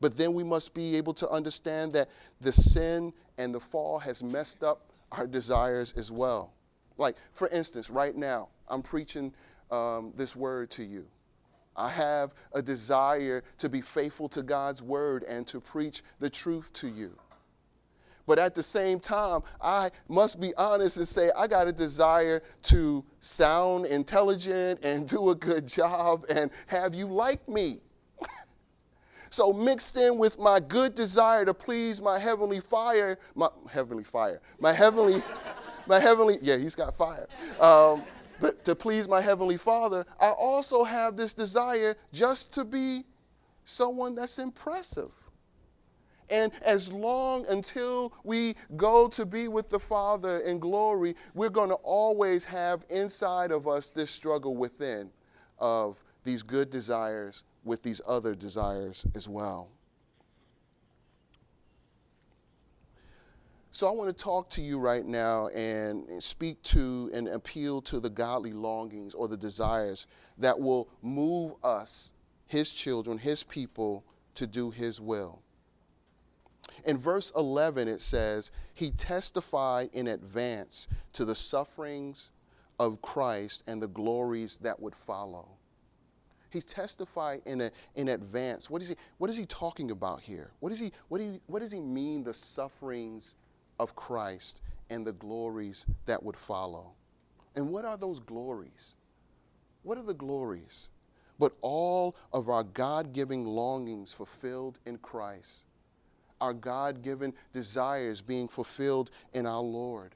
But 0.00 0.16
then 0.16 0.34
we 0.34 0.44
must 0.44 0.74
be 0.74 0.96
able 0.96 1.14
to 1.14 1.28
understand 1.28 1.92
that 1.92 2.08
the 2.40 2.52
sin 2.52 3.12
and 3.38 3.54
the 3.54 3.60
fall 3.60 3.98
has 3.98 4.22
messed 4.22 4.62
up 4.62 4.90
our 5.12 5.26
desires 5.26 5.94
as 5.96 6.10
well. 6.10 6.52
Like, 6.96 7.16
for 7.32 7.48
instance, 7.48 7.90
right 7.90 8.14
now, 8.14 8.48
I'm 8.68 8.82
preaching 8.82 9.32
um, 9.70 10.12
this 10.16 10.36
word 10.36 10.70
to 10.72 10.84
you. 10.84 11.06
I 11.76 11.88
have 11.88 12.34
a 12.52 12.62
desire 12.62 13.42
to 13.58 13.68
be 13.68 13.80
faithful 13.80 14.28
to 14.30 14.42
God's 14.42 14.82
word 14.82 15.22
and 15.24 15.46
to 15.48 15.60
preach 15.60 16.02
the 16.18 16.28
truth 16.28 16.72
to 16.74 16.88
you. 16.88 17.16
But 18.26 18.38
at 18.38 18.54
the 18.54 18.62
same 18.62 19.00
time, 19.00 19.40
I 19.60 19.90
must 20.08 20.40
be 20.40 20.54
honest 20.56 20.96
and 20.98 21.08
say, 21.08 21.30
I 21.36 21.48
got 21.48 21.66
a 21.66 21.72
desire 21.72 22.42
to 22.64 23.04
sound 23.18 23.86
intelligent 23.86 24.84
and 24.84 25.08
do 25.08 25.30
a 25.30 25.34
good 25.34 25.66
job 25.66 26.26
and 26.28 26.50
have 26.66 26.94
you 26.94 27.06
like 27.06 27.48
me. 27.48 27.80
So 29.32 29.52
mixed 29.52 29.96
in 29.96 30.18
with 30.18 30.40
my 30.40 30.58
good 30.58 30.96
desire 30.96 31.44
to 31.44 31.54
please 31.54 32.02
my 32.02 32.18
heavenly 32.18 32.58
fire, 32.58 33.16
my 33.36 33.48
heavenly 33.72 34.02
fire, 34.02 34.40
my 34.58 34.72
heavenly, 34.72 35.22
my 35.86 36.00
heavenly, 36.00 36.38
yeah, 36.42 36.56
he's 36.56 36.74
got 36.74 36.96
fire. 36.96 37.28
Um, 37.60 38.02
but 38.40 38.64
to 38.64 38.74
please 38.74 39.08
my 39.08 39.20
heavenly 39.20 39.56
Father, 39.56 40.04
I 40.18 40.30
also 40.30 40.84
have 40.84 41.16
this 41.16 41.34
desire 41.34 41.96
just 42.12 42.52
to 42.54 42.64
be 42.64 43.04
someone 43.64 44.14
that's 44.14 44.38
impressive. 44.38 45.10
And 46.30 46.52
as 46.62 46.92
long 46.92 47.44
until 47.48 48.12
we 48.22 48.54
go 48.76 49.08
to 49.08 49.26
be 49.26 49.48
with 49.48 49.68
the 49.68 49.80
Father 49.80 50.38
in 50.38 50.60
glory, 50.60 51.16
we're 51.34 51.50
going 51.50 51.70
to 51.70 51.78
always 51.82 52.44
have 52.44 52.84
inside 52.88 53.50
of 53.50 53.66
us 53.66 53.88
this 53.88 54.10
struggle 54.10 54.56
within 54.56 55.10
of 55.58 56.02
these 56.24 56.42
good 56.42 56.70
desires 56.70 57.44
with 57.64 57.82
these 57.82 58.00
other 58.06 58.34
desires 58.34 59.04
as 59.14 59.28
well. 59.28 59.68
So 63.72 63.86
I 63.86 63.92
want 63.92 64.16
to 64.16 64.24
talk 64.24 64.50
to 64.50 64.62
you 64.62 64.78
right 64.78 65.06
now 65.06 65.46
and 65.48 66.22
speak 66.22 66.60
to 66.64 67.08
and 67.14 67.28
appeal 67.28 67.80
to 67.82 68.00
the 68.00 68.10
godly 68.10 68.52
longings 68.52 69.14
or 69.14 69.28
the 69.28 69.36
desires 69.36 70.08
that 70.38 70.58
will 70.58 70.88
move 71.02 71.52
us, 71.62 72.12
his 72.48 72.72
children, 72.72 73.18
his 73.18 73.44
people, 73.44 74.04
to 74.34 74.46
do 74.48 74.72
his 74.72 75.00
will. 75.00 75.42
In 76.84 76.98
verse 76.98 77.30
11, 77.36 77.86
it 77.86 78.00
says, 78.00 78.50
He 78.74 78.90
testified 78.90 79.90
in 79.92 80.08
advance 80.08 80.88
to 81.12 81.24
the 81.24 81.36
sufferings 81.36 82.32
of 82.80 83.00
Christ 83.02 83.62
and 83.68 83.80
the 83.80 83.88
glories 83.88 84.58
that 84.62 84.80
would 84.80 84.96
follow. 84.96 85.48
He 86.48 86.60
testified 86.60 87.42
in, 87.46 87.60
a, 87.60 87.70
in 87.94 88.08
advance. 88.08 88.68
What 88.68 88.82
is, 88.82 88.88
he, 88.88 88.96
what 89.18 89.30
is 89.30 89.36
he 89.36 89.46
talking 89.46 89.92
about 89.92 90.22
here? 90.22 90.50
What, 90.58 90.72
is 90.72 90.80
he, 90.80 90.90
what, 91.08 91.18
do 91.18 91.24
you, 91.24 91.40
what 91.46 91.62
does 91.62 91.70
he 91.70 91.78
mean, 91.78 92.24
the 92.24 92.34
sufferings 92.34 93.36
of 93.80 93.96
Christ 93.96 94.60
and 94.90 95.06
the 95.06 95.12
glories 95.12 95.86
that 96.06 96.22
would 96.22 96.36
follow? 96.36 96.92
And 97.56 97.70
what 97.70 97.84
are 97.84 97.96
those 97.96 98.20
glories? 98.20 98.94
What 99.82 99.98
are 99.98 100.04
the 100.04 100.14
glories? 100.14 100.90
But 101.38 101.54
all 101.62 102.14
of 102.32 102.50
our 102.50 102.62
God 102.62 103.14
given 103.14 103.46
longings 103.46 104.12
fulfilled 104.12 104.78
in 104.84 104.98
Christ, 104.98 105.66
our 106.40 106.52
God 106.52 107.02
given 107.02 107.32
desires 107.54 108.20
being 108.20 108.46
fulfilled 108.46 109.10
in 109.32 109.46
our 109.46 109.62
Lord. 109.62 110.14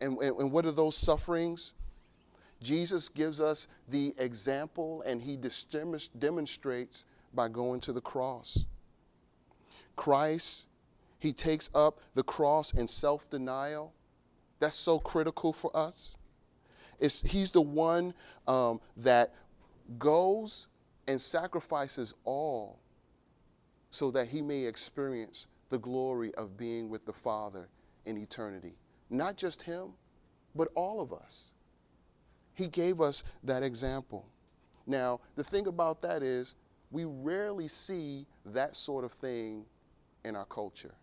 And, 0.00 0.18
and, 0.18 0.36
and 0.36 0.52
what 0.52 0.66
are 0.66 0.72
those 0.72 0.96
sufferings? 0.96 1.74
Jesus 2.60 3.08
gives 3.08 3.40
us 3.40 3.68
the 3.88 4.14
example 4.18 5.02
and 5.02 5.22
he 5.22 5.38
demonstrates 6.18 7.06
by 7.32 7.48
going 7.48 7.80
to 7.80 7.92
the 7.92 8.00
cross. 8.00 8.66
Christ, 9.94 10.66
he 11.22 11.32
takes 11.32 11.70
up 11.72 12.00
the 12.16 12.24
cross 12.24 12.72
in 12.72 12.88
self 12.88 13.30
denial. 13.30 13.94
That's 14.58 14.74
so 14.74 14.98
critical 14.98 15.52
for 15.52 15.70
us. 15.72 16.16
It's, 16.98 17.22
he's 17.22 17.52
the 17.52 17.60
one 17.60 18.12
um, 18.48 18.80
that 18.96 19.32
goes 20.00 20.66
and 21.06 21.20
sacrifices 21.20 22.12
all 22.24 22.80
so 23.92 24.10
that 24.10 24.28
he 24.28 24.42
may 24.42 24.64
experience 24.64 25.46
the 25.68 25.78
glory 25.78 26.34
of 26.34 26.56
being 26.56 26.88
with 26.90 27.06
the 27.06 27.12
Father 27.12 27.68
in 28.04 28.18
eternity. 28.18 28.74
Not 29.08 29.36
just 29.36 29.62
him, 29.62 29.92
but 30.56 30.70
all 30.74 31.00
of 31.00 31.12
us. 31.12 31.54
He 32.54 32.66
gave 32.66 33.00
us 33.00 33.22
that 33.44 33.62
example. 33.62 34.26
Now, 34.88 35.20
the 35.36 35.44
thing 35.44 35.68
about 35.68 36.02
that 36.02 36.24
is, 36.24 36.56
we 36.90 37.04
rarely 37.04 37.68
see 37.68 38.26
that 38.44 38.74
sort 38.74 39.04
of 39.04 39.12
thing 39.12 39.66
in 40.24 40.34
our 40.34 40.46
culture. 40.46 40.94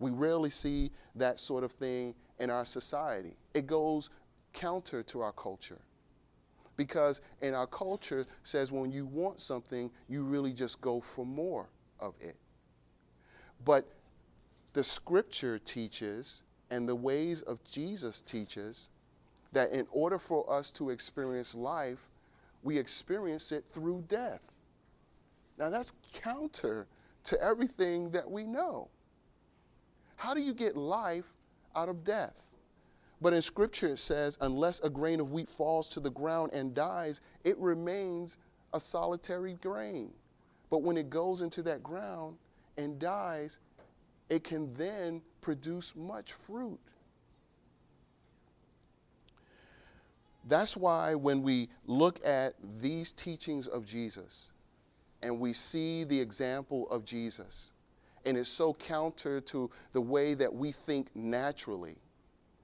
We 0.00 0.10
rarely 0.10 0.50
see 0.50 0.90
that 1.14 1.38
sort 1.38 1.62
of 1.62 1.70
thing 1.70 2.14
in 2.40 2.50
our 2.50 2.64
society. 2.64 3.36
It 3.54 3.68
goes 3.68 4.10
counter 4.52 5.02
to 5.04 5.20
our 5.20 5.32
culture. 5.32 5.78
Because 6.76 7.20
in 7.42 7.54
our 7.54 7.66
culture 7.66 8.26
says 8.42 8.72
when 8.72 8.90
you 8.90 9.06
want 9.06 9.38
something, 9.38 9.90
you 10.08 10.24
really 10.24 10.52
just 10.52 10.80
go 10.80 11.00
for 11.00 11.26
more 11.26 11.68
of 12.00 12.14
it. 12.20 12.36
But 13.64 13.86
the 14.72 14.82
scripture 14.82 15.58
teaches 15.58 16.42
and 16.70 16.88
the 16.88 16.96
ways 16.96 17.42
of 17.42 17.62
Jesus 17.64 18.22
teaches 18.22 18.88
that 19.52 19.70
in 19.70 19.86
order 19.90 20.18
for 20.18 20.50
us 20.50 20.70
to 20.72 20.90
experience 20.90 21.54
life, 21.54 22.08
we 22.62 22.78
experience 22.78 23.52
it 23.52 23.64
through 23.72 24.04
death. 24.08 24.40
Now, 25.58 25.68
that's 25.68 25.92
counter 26.14 26.86
to 27.24 27.42
everything 27.42 28.10
that 28.12 28.30
we 28.30 28.44
know. 28.44 28.88
How 30.20 30.34
do 30.34 30.42
you 30.42 30.52
get 30.52 30.76
life 30.76 31.24
out 31.74 31.88
of 31.88 32.04
death? 32.04 32.42
But 33.22 33.32
in 33.32 33.40
Scripture 33.40 33.88
it 33.88 33.98
says, 33.98 34.36
unless 34.42 34.78
a 34.80 34.90
grain 34.90 35.18
of 35.18 35.32
wheat 35.32 35.48
falls 35.48 35.88
to 35.88 36.00
the 36.00 36.10
ground 36.10 36.52
and 36.52 36.74
dies, 36.74 37.22
it 37.42 37.56
remains 37.56 38.36
a 38.74 38.80
solitary 38.80 39.54
grain. 39.62 40.12
But 40.68 40.82
when 40.82 40.98
it 40.98 41.08
goes 41.08 41.40
into 41.40 41.62
that 41.62 41.82
ground 41.82 42.36
and 42.76 42.98
dies, 42.98 43.60
it 44.28 44.44
can 44.44 44.74
then 44.74 45.22
produce 45.40 45.96
much 45.96 46.34
fruit. 46.34 46.78
That's 50.46 50.76
why 50.76 51.14
when 51.14 51.40
we 51.42 51.70
look 51.86 52.20
at 52.26 52.52
these 52.82 53.12
teachings 53.12 53.68
of 53.68 53.86
Jesus 53.86 54.52
and 55.22 55.40
we 55.40 55.54
see 55.54 56.04
the 56.04 56.20
example 56.20 56.90
of 56.90 57.06
Jesus, 57.06 57.72
and 58.24 58.36
it's 58.36 58.50
so 58.50 58.74
counter 58.74 59.40
to 59.40 59.70
the 59.92 60.00
way 60.00 60.34
that 60.34 60.54
we 60.54 60.72
think 60.72 61.08
naturally 61.14 61.96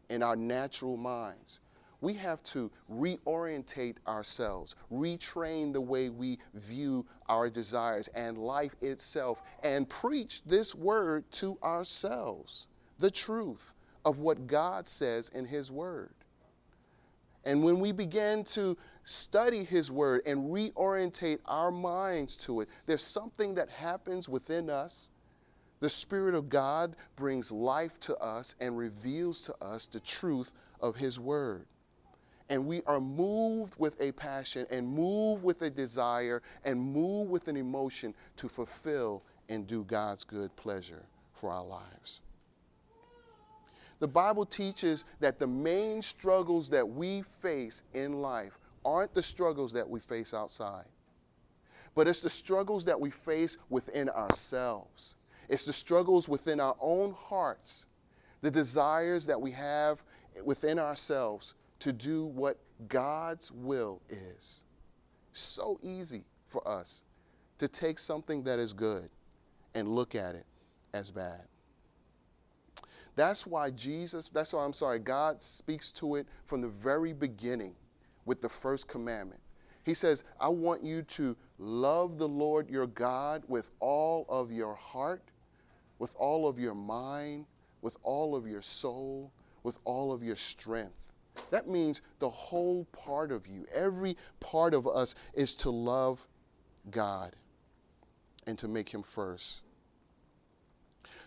in 0.08 0.22
our 0.22 0.36
natural 0.36 0.96
minds, 0.96 1.60
we 2.00 2.14
have 2.14 2.42
to 2.42 2.70
reorientate 2.92 3.96
ourselves, 4.06 4.76
retrain 4.92 5.72
the 5.72 5.80
way 5.80 6.10
we 6.10 6.38
view 6.54 7.06
our 7.28 7.48
desires 7.48 8.08
and 8.08 8.38
life 8.38 8.74
itself, 8.82 9.42
and 9.62 9.88
preach 9.88 10.42
this 10.44 10.74
word 10.74 11.24
to 11.32 11.58
ourselves 11.62 12.68
the 12.98 13.10
truth 13.10 13.74
of 14.04 14.18
what 14.18 14.46
God 14.46 14.88
says 14.88 15.28
in 15.30 15.44
His 15.44 15.70
Word. 15.70 16.14
And 17.44 17.62
when 17.62 17.78
we 17.78 17.92
begin 17.92 18.44
to 18.44 18.76
study 19.04 19.64
His 19.64 19.90
Word 19.90 20.22
and 20.26 20.50
reorientate 20.50 21.38
our 21.46 21.70
minds 21.70 22.36
to 22.38 22.60
it, 22.60 22.68
there's 22.86 23.04
something 23.04 23.54
that 23.54 23.68
happens 23.68 24.28
within 24.28 24.70
us. 24.70 25.10
The 25.80 25.90
Spirit 25.90 26.34
of 26.34 26.48
God 26.48 26.96
brings 27.16 27.52
life 27.52 28.00
to 28.00 28.16
us 28.16 28.54
and 28.60 28.78
reveals 28.78 29.42
to 29.42 29.54
us 29.62 29.86
the 29.86 30.00
truth 30.00 30.52
of 30.80 30.96
His 30.96 31.20
Word. 31.20 31.66
And 32.48 32.66
we 32.66 32.82
are 32.86 33.00
moved 33.00 33.74
with 33.78 34.00
a 34.00 34.12
passion 34.12 34.66
and 34.70 34.88
moved 34.88 35.42
with 35.42 35.60
a 35.62 35.70
desire 35.70 36.42
and 36.64 36.80
moved 36.80 37.30
with 37.30 37.48
an 37.48 37.56
emotion 37.56 38.14
to 38.36 38.48
fulfill 38.48 39.22
and 39.48 39.66
do 39.66 39.84
God's 39.84 40.24
good 40.24 40.54
pleasure 40.56 41.04
for 41.34 41.50
our 41.50 41.64
lives. 41.64 42.20
The 43.98 44.08
Bible 44.08 44.46
teaches 44.46 45.04
that 45.20 45.38
the 45.38 45.46
main 45.46 46.02
struggles 46.02 46.70
that 46.70 46.88
we 46.88 47.22
face 47.22 47.82
in 47.94 48.20
life 48.20 48.58
aren't 48.84 49.14
the 49.14 49.22
struggles 49.22 49.72
that 49.72 49.88
we 49.88 50.00
face 50.00 50.32
outside, 50.34 50.84
but 51.94 52.06
it's 52.06 52.20
the 52.20 52.30
struggles 52.30 52.84
that 52.84 53.00
we 53.00 53.10
face 53.10 53.56
within 53.70 54.08
ourselves. 54.10 55.16
It's 55.48 55.64
the 55.64 55.72
struggles 55.72 56.28
within 56.28 56.60
our 56.60 56.76
own 56.80 57.12
hearts, 57.12 57.86
the 58.42 58.50
desires 58.50 59.26
that 59.26 59.40
we 59.40 59.52
have 59.52 60.02
within 60.44 60.78
ourselves 60.78 61.54
to 61.80 61.92
do 61.92 62.26
what 62.26 62.58
God's 62.88 63.52
will 63.52 64.00
is. 64.08 64.62
So 65.32 65.78
easy 65.82 66.24
for 66.46 66.66
us 66.66 67.04
to 67.58 67.68
take 67.68 67.98
something 67.98 68.44
that 68.44 68.58
is 68.58 68.72
good 68.72 69.08
and 69.74 69.88
look 69.88 70.14
at 70.14 70.34
it 70.34 70.46
as 70.94 71.10
bad. 71.10 71.42
That's 73.14 73.46
why 73.46 73.70
Jesus, 73.70 74.28
that's 74.28 74.52
why 74.52 74.64
I'm 74.64 74.74
sorry, 74.74 74.98
God 74.98 75.40
speaks 75.40 75.90
to 75.92 76.16
it 76.16 76.26
from 76.44 76.60
the 76.60 76.68
very 76.68 77.14
beginning 77.14 77.74
with 78.26 78.42
the 78.42 78.48
first 78.48 78.88
commandment. 78.88 79.40
He 79.84 79.94
says, 79.94 80.24
I 80.38 80.48
want 80.48 80.82
you 80.82 81.02
to 81.02 81.36
love 81.58 82.18
the 82.18 82.28
Lord 82.28 82.68
your 82.68 82.88
God 82.88 83.42
with 83.48 83.70
all 83.80 84.26
of 84.28 84.52
your 84.52 84.74
heart, 84.74 85.22
with 85.98 86.14
all 86.18 86.48
of 86.48 86.58
your 86.58 86.74
mind, 86.74 87.46
with 87.82 87.96
all 88.02 88.34
of 88.34 88.46
your 88.46 88.62
soul, 88.62 89.32
with 89.62 89.78
all 89.84 90.12
of 90.12 90.22
your 90.22 90.36
strength. 90.36 91.12
That 91.50 91.68
means 91.68 92.02
the 92.18 92.30
whole 92.30 92.86
part 92.86 93.30
of 93.30 93.46
you, 93.46 93.66
every 93.74 94.16
part 94.40 94.74
of 94.74 94.86
us 94.86 95.14
is 95.34 95.54
to 95.56 95.70
love 95.70 96.26
God 96.90 97.34
and 98.46 98.58
to 98.58 98.68
make 98.68 98.92
Him 98.92 99.02
first. 99.02 99.62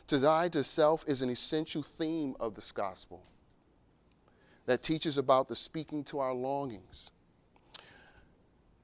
To 0.07 0.19
die 0.19 0.49
to 0.49 0.63
self 0.63 1.05
is 1.08 1.21
an 1.21 1.29
essential 1.29 1.84
theme 1.84 2.36
of 2.39 2.55
this 2.55 2.71
gospel 2.71 3.21
that 4.65 4.82
teaches 4.82 5.17
about 5.17 5.47
the 5.47 5.55
speaking 5.55 6.03
to 6.05 6.19
our 6.19 6.34
longings. 6.34 7.12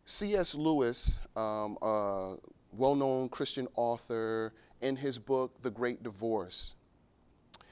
C.S. 0.06 0.54
Lewis, 0.54 1.20
um, 1.36 1.78
a 1.82 2.36
well 2.72 2.96
known 2.96 3.30
Christian 3.30 3.68
author, 3.76 4.54
in 4.86 4.96
his 4.96 5.18
book, 5.18 5.52
The 5.64 5.72
Great 5.72 6.04
Divorce, 6.04 6.76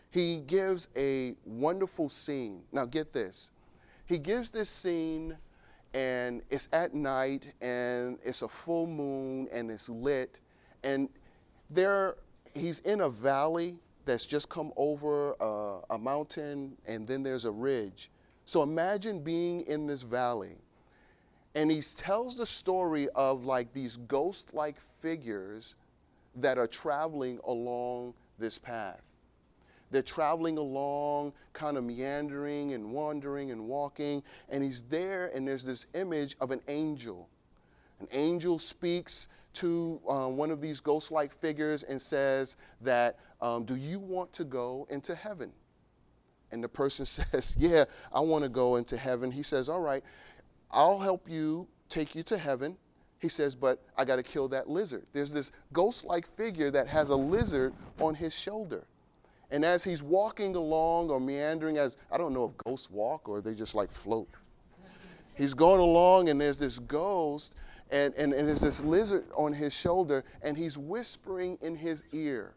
he 0.09 0.41
gives 0.41 0.87
a 0.95 1.35
wonderful 1.45 2.09
scene. 2.09 2.63
Now, 2.71 2.85
get 2.85 3.13
this. 3.13 3.51
He 4.05 4.17
gives 4.17 4.49
this 4.49 4.69
scene, 4.69 5.37
and 5.93 6.41
it's 6.49 6.67
at 6.73 6.93
night, 6.93 7.53
and 7.61 8.17
it's 8.23 8.41
a 8.41 8.47
full 8.47 8.87
moon, 8.87 9.47
and 9.53 9.69
it's 9.69 9.89
lit, 9.89 10.39
and 10.83 11.07
there 11.69 12.15
he's 12.53 12.79
in 12.79 13.01
a 13.01 13.09
valley 13.09 13.79
that's 14.05 14.25
just 14.25 14.49
come 14.49 14.71
over 14.75 15.35
a, 15.39 15.79
a 15.91 15.97
mountain, 15.97 16.77
and 16.87 17.07
then 17.07 17.23
there's 17.23 17.45
a 17.45 17.51
ridge. 17.51 18.09
So 18.45 18.63
imagine 18.63 19.23
being 19.23 19.61
in 19.61 19.87
this 19.87 20.01
valley. 20.01 20.57
And 21.55 21.71
he 21.71 21.81
tells 21.81 22.37
the 22.37 22.45
story 22.45 23.07
of 23.15 23.45
like 23.45 23.73
these 23.73 23.97
ghost 23.97 24.53
like 24.53 24.75
figures 25.01 25.75
that 26.35 26.57
are 26.57 26.67
traveling 26.67 27.39
along 27.45 28.13
this 28.39 28.57
path. 28.57 29.01
They're 29.91 30.01
traveling 30.01 30.57
along, 30.57 31.33
kind 31.53 31.77
of 31.77 31.83
meandering 31.83 32.73
and 32.73 32.91
wandering 32.91 33.51
and 33.51 33.67
walking, 33.67 34.23
and 34.49 34.63
he's 34.63 34.83
there, 34.83 35.29
and 35.35 35.47
there's 35.47 35.63
this 35.63 35.85
image 35.93 36.35
of 36.41 36.49
an 36.49 36.61
angel. 36.67 37.29
An 37.99 38.07
angel 38.11 38.57
speaks 38.57 39.27
to 39.53 40.01
um, 40.09 40.35
one 40.35 40.49
of 40.49 40.61
these 40.61 40.79
ghost 40.79 41.11
like 41.11 41.31
figures 41.39 41.83
and 41.83 42.01
says 42.01 42.57
that, 42.81 43.19
um, 43.39 43.65
Do 43.65 43.75
you 43.75 43.99
want 43.99 44.33
to 44.33 44.43
go 44.43 44.87
into 44.89 45.13
heaven? 45.13 45.51
And 46.51 46.63
the 46.63 46.69
person 46.69 47.05
says, 47.05 47.55
Yeah, 47.57 47.85
I 48.11 48.19
want 48.21 48.43
to 48.43 48.49
go 48.49 48.77
into 48.77 48.97
heaven. 48.97 49.31
He 49.31 49.43
says, 49.43 49.69
All 49.69 49.81
right, 49.81 50.03
I'll 50.71 50.99
help 50.99 51.29
you 51.29 51.67
take 51.87 52.15
you 52.15 52.23
to 52.23 52.37
heaven. 52.37 52.77
He 53.23 53.29
says, 53.29 53.55
But 53.55 53.79
I 53.97 54.03
got 54.03 54.17
to 54.17 54.23
kill 54.23 54.49
that 54.49 54.69
lizard. 54.69 55.05
There's 55.13 55.31
this 55.31 55.53
ghost 55.71 56.03
like 56.03 56.27
figure 56.27 56.69
that 56.71 56.89
has 56.89 57.09
a 57.09 57.15
lizard 57.15 57.73
on 58.01 58.15
his 58.15 58.35
shoulder. 58.35 58.83
And 59.49 59.63
as 59.63 59.81
he's 59.81 60.03
walking 60.03 60.57
along 60.57 61.09
or 61.09 61.21
meandering, 61.21 61.77
as 61.77 61.95
I 62.11 62.17
don't 62.17 62.33
know 62.33 62.45
if 62.45 62.57
ghosts 62.57 62.91
walk 62.91 63.29
or 63.29 63.39
they 63.39 63.53
just 63.53 63.75
like 63.75 63.89
float. 63.89 64.27
He's 65.35 65.53
going 65.53 65.79
along, 65.79 66.27
and 66.27 66.41
there's 66.41 66.57
this 66.57 66.79
ghost 66.79 67.55
and, 67.89 68.13
and, 68.15 68.33
and 68.33 68.49
there's 68.49 68.59
this 68.59 68.81
lizard 68.81 69.23
on 69.35 69.53
his 69.53 69.71
shoulder, 69.71 70.25
and 70.41 70.57
he's 70.57 70.77
whispering 70.77 71.57
in 71.61 71.77
his 71.77 72.03
ear. 72.11 72.55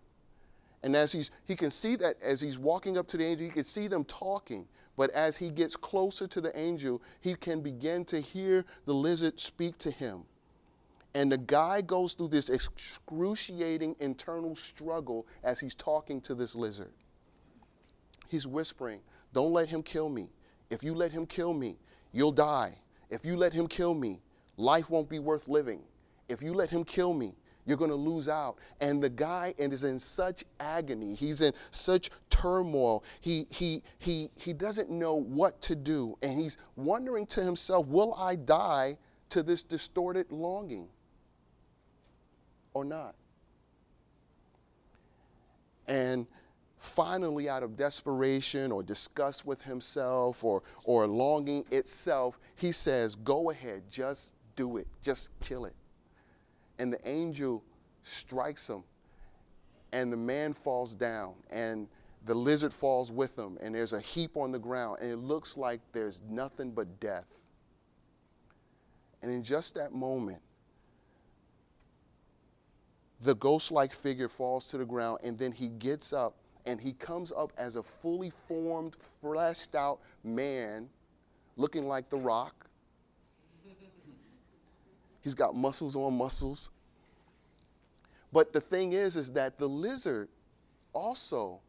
And 0.83 0.96
as 0.96 1.12
he's, 1.12 1.31
he 1.44 1.55
can 1.55 1.70
see 1.70 1.94
that 1.96 2.16
as 2.20 2.40
he's 2.40 2.59
walking 2.59 2.98
up 2.98 3.07
to 3.09 3.16
the 3.16 3.24
angel, 3.24 3.46
he 3.46 3.52
can 3.52 3.64
see 3.64 3.87
them 3.87 4.02
talking. 4.05 4.66
But 4.96 5.11
as 5.11 5.37
he 5.37 5.50
gets 5.50 5.76
closer 5.76 6.26
to 6.26 6.40
the 6.40 6.59
angel, 6.59 7.00
he 7.20 7.37
can 7.37 7.61
begin 7.61 8.05
to 8.07 8.20
hear 8.20 8.64
the 8.85 8.94
lizard 8.94 9.38
speak 9.38 9.79
to 9.79 9.92
him. 9.92 10.24
And 11.16 11.33
the 11.33 11.38
guy 11.38 11.81
goes 11.81 12.12
through 12.12 12.29
this 12.29 12.50
excruciating 12.50 13.96
internal 14.00 14.55
struggle 14.55 15.26
as 15.42 15.59
he's 15.59 15.74
talking 15.74 16.20
to 16.20 16.35
this 16.35 16.55
lizard. 16.55 16.92
He's 18.29 18.46
whispering, 18.46 19.00
Don't 19.33 19.55
let 19.55 19.70
him 19.70 19.83
kill 19.83 20.11
me. 20.11 20.29
If 20.68 20.83
you 20.83 20.94
let 20.94 21.12
him 21.12 21.24
kill 21.24 21.55
me, 21.55 21.79
you'll 22.12 22.33
die. 22.33 22.76
If 23.09 23.24
you 23.24 23.38
let 23.38 23.55
him 23.55 23.66
kill 23.66 23.94
me, 23.94 24.20
life 24.59 24.90
won't 24.90 25.09
be 25.09 25.18
worth 25.18 25.48
living. 25.48 25.81
If 26.29 26.42
you 26.42 26.52
let 26.52 26.68
him 26.68 26.85
kill 26.85 27.14
me, 27.14 27.35
you're 27.64 27.79
going 27.79 27.88
to 27.88 27.96
lose 27.96 28.29
out. 28.29 28.59
And 28.83 29.02
the 29.02 29.09
guy 29.09 29.55
is 29.57 29.85
in 29.85 29.98
such 29.98 30.44
agony. 30.61 31.14
He's 31.14 31.40
in 31.40 31.55
such 31.70 32.11
turmoil. 32.29 33.02
He, 33.22 33.46
he, 33.48 33.83
he, 34.00 34.29
he 34.35 34.52
doesn't 34.52 34.90
know 34.90 35.14
what 35.14 35.62
to 35.62 35.76
do. 35.76 36.18
And 36.20 36.38
he's 36.38 36.59
wondering 36.76 37.24
to 37.29 37.42
himself, 37.42 37.87
will 37.87 38.12
I 38.16 38.37
die 38.37 38.98
to 39.31 39.42
this 39.42 39.62
distorted 39.62 40.31
longing 40.31 40.90
or 42.77 42.85
not? 42.85 43.15
And 45.89 46.27
finally, 46.79 47.49
out 47.49 47.62
of 47.62 47.77
desperation 47.77 48.71
or 48.71 48.83
disgust 48.83 49.47
with 49.47 49.62
himself 49.62 50.45
or, 50.45 50.62
or 50.85 51.07
longing 51.07 51.65
itself, 51.71 52.39
he 52.57 52.73
says, 52.73 53.15
Go 53.15 53.51
ahead, 53.51 53.85
just 53.91 54.35
do 54.57 54.77
it, 54.77 54.87
just 55.03 55.31
kill 55.41 55.65
it. 55.65 55.75
And 56.79 56.93
the 56.93 57.09
angel 57.09 57.62
strikes 58.03 58.69
him, 58.69 58.85
and 59.93 60.12
the 60.12 60.17
man 60.17 60.53
falls 60.53 60.95
down, 60.95 61.35
and 61.51 61.89
the 62.27 62.35
lizard 62.35 62.75
falls 62.75 63.11
with 63.11 63.39
him, 63.39 63.57
and 63.62 63.75
there's 63.75 63.95
a 63.95 64.01
heap 64.01 64.37
on 64.37 64.53
the 64.53 64.59
ground, 64.59 64.99
and 65.01 65.11
it 65.11 65.17
looks 65.17 65.57
like 65.57 65.81
there's 65.93 66.21
nothing 66.29 66.73
but 66.73 67.01
death. 67.01 67.27
And 69.23 69.33
in 69.33 69.43
just 69.43 69.77
that 69.77 69.93
moment, 69.93 70.43
the 73.22 73.35
ghost 73.37 73.70
like 73.70 73.92
figure 73.92 74.29
falls 74.29 74.66
to 74.68 74.79
the 74.79 74.85
ground, 74.85 75.20
and 75.24 75.38
then 75.38 75.52
he 75.52 75.68
gets 75.68 76.12
up 76.12 76.37
and 76.66 76.81
he 76.81 76.92
comes 76.94 77.33
up 77.33 77.52
as 77.57 77.76
a 77.76 77.83
fully 77.83 78.33
formed, 78.48 78.96
fleshed 79.20 79.74
out 79.74 80.00
man 80.24 80.88
looking 81.57 81.87
like 81.87 82.11
the 82.11 82.16
rock. 82.16 82.66
He's 85.22 85.35
got 85.35 85.55
muscles 85.55 85.96
on 85.96 86.16
muscles. 86.18 86.70
But 88.33 88.52
the 88.52 88.61
thing 88.61 88.92
is, 88.92 89.16
is 89.16 89.31
that 89.33 89.59
the 89.59 89.68
lizard 89.68 90.29
also 90.92 91.61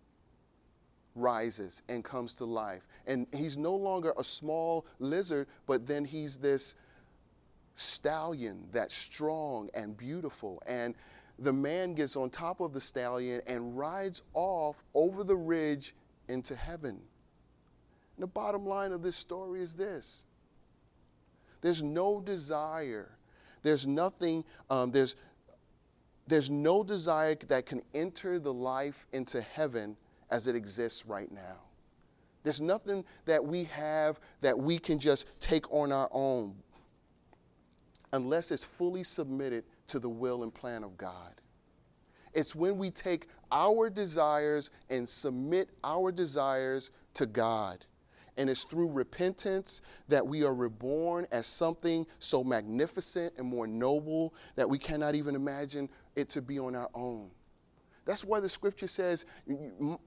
rises 1.15 1.81
and 1.89 2.03
comes 2.03 2.33
to 2.36 2.45
life. 2.45 2.88
And 3.05 3.27
he's 3.33 3.57
no 3.57 3.75
longer 3.75 4.13
a 4.17 4.23
small 4.23 4.86
lizard, 4.99 5.47
but 5.65 5.88
then 5.88 6.05
he's 6.05 6.38
this 6.38 6.75
stallion 7.75 8.67
that's 8.71 8.95
strong 8.95 9.69
and 9.73 9.95
beautiful. 9.97 10.62
And 10.67 10.95
the 11.39 11.54
man 11.54 11.93
gets 11.93 12.15
on 12.15 12.30
top 12.30 12.62
of 12.62 12.73
the 12.73 12.82
stallion 12.82 13.41
and 13.47 13.78
rides 13.78 14.23
off 14.34 14.84
over 14.93 15.23
the 15.23 15.36
ridge 15.36 15.93
into 16.28 16.56
heaven. 16.56 17.00
And 18.15 18.23
the 18.23 18.28
bottom 18.28 18.65
line 18.65 18.91
of 18.91 19.04
this 19.04 19.15
story 19.15 19.62
is 19.62 19.76
this 19.76 20.26
there's 21.62 21.84
no 21.84 22.21
desire, 22.21 23.17
there's 23.62 23.86
nothing, 23.86 24.43
um, 24.69 24.91
there's, 24.91 25.15
there's 26.28 26.50
no 26.50 26.84
desire 26.84 27.36
that 27.47 27.65
can 27.65 27.82
enter 27.93 28.39
the 28.39 28.54
life 28.54 29.08
into 29.12 29.41
heaven 29.41 29.97
as 30.30 30.47
it 30.47 30.56
exists 30.56 31.06
right 31.06 31.32
now. 31.32 31.58
There's 32.43 32.62
nothing 32.62 33.04
that 33.26 33.43
we 33.43 33.65
have 33.65 34.19
that 34.41 34.58
we 34.58 34.78
can 34.80 35.00
just 35.00 35.28
take 35.39 35.71
on 35.71 35.91
our 35.91 36.10
own 36.12 36.56
unless 38.13 38.52
it's 38.52 38.63
fully 38.63 39.04
submitted 39.04 39.65
to 39.88 40.00
the 40.00 40.10
will 40.10 40.43
and 40.43 40.54
plan 40.54 40.84
of 40.84 40.97
God. 40.97 41.34
It's 42.34 42.54
when 42.54 42.78
we 42.78 42.91
take 42.91 43.28
our 43.52 43.89
desires 43.89 44.71
and 44.89 45.08
submit 45.08 45.69
our 45.84 46.12
desires 46.12 46.91
to 47.15 47.26
God. 47.26 47.86
And 48.38 48.50
it's 48.50 48.65
through 48.65 48.91
repentance 48.91 49.82
that 50.10 50.26
we 50.26 50.43
are 50.43 50.54
reborn 50.54 51.26
as 51.32 51.47
something 51.47 52.06
so 52.19 52.43
magnificent 52.43 53.34
and 53.38 53.47
more 53.47 53.65
noble 53.65 54.36
that 54.56 54.69
we 54.69 54.78
cannot 54.78 55.15
even 55.15 55.34
imagine 55.34 55.89
it 56.15 56.30
to 56.30 56.41
be 56.41 56.60
on 56.60 56.76
our 56.76 56.89
own. 56.93 57.32
That's 58.06 58.23
why 58.23 58.39
the 58.39 58.47
scripture 58.47 58.88
says 58.88 59.26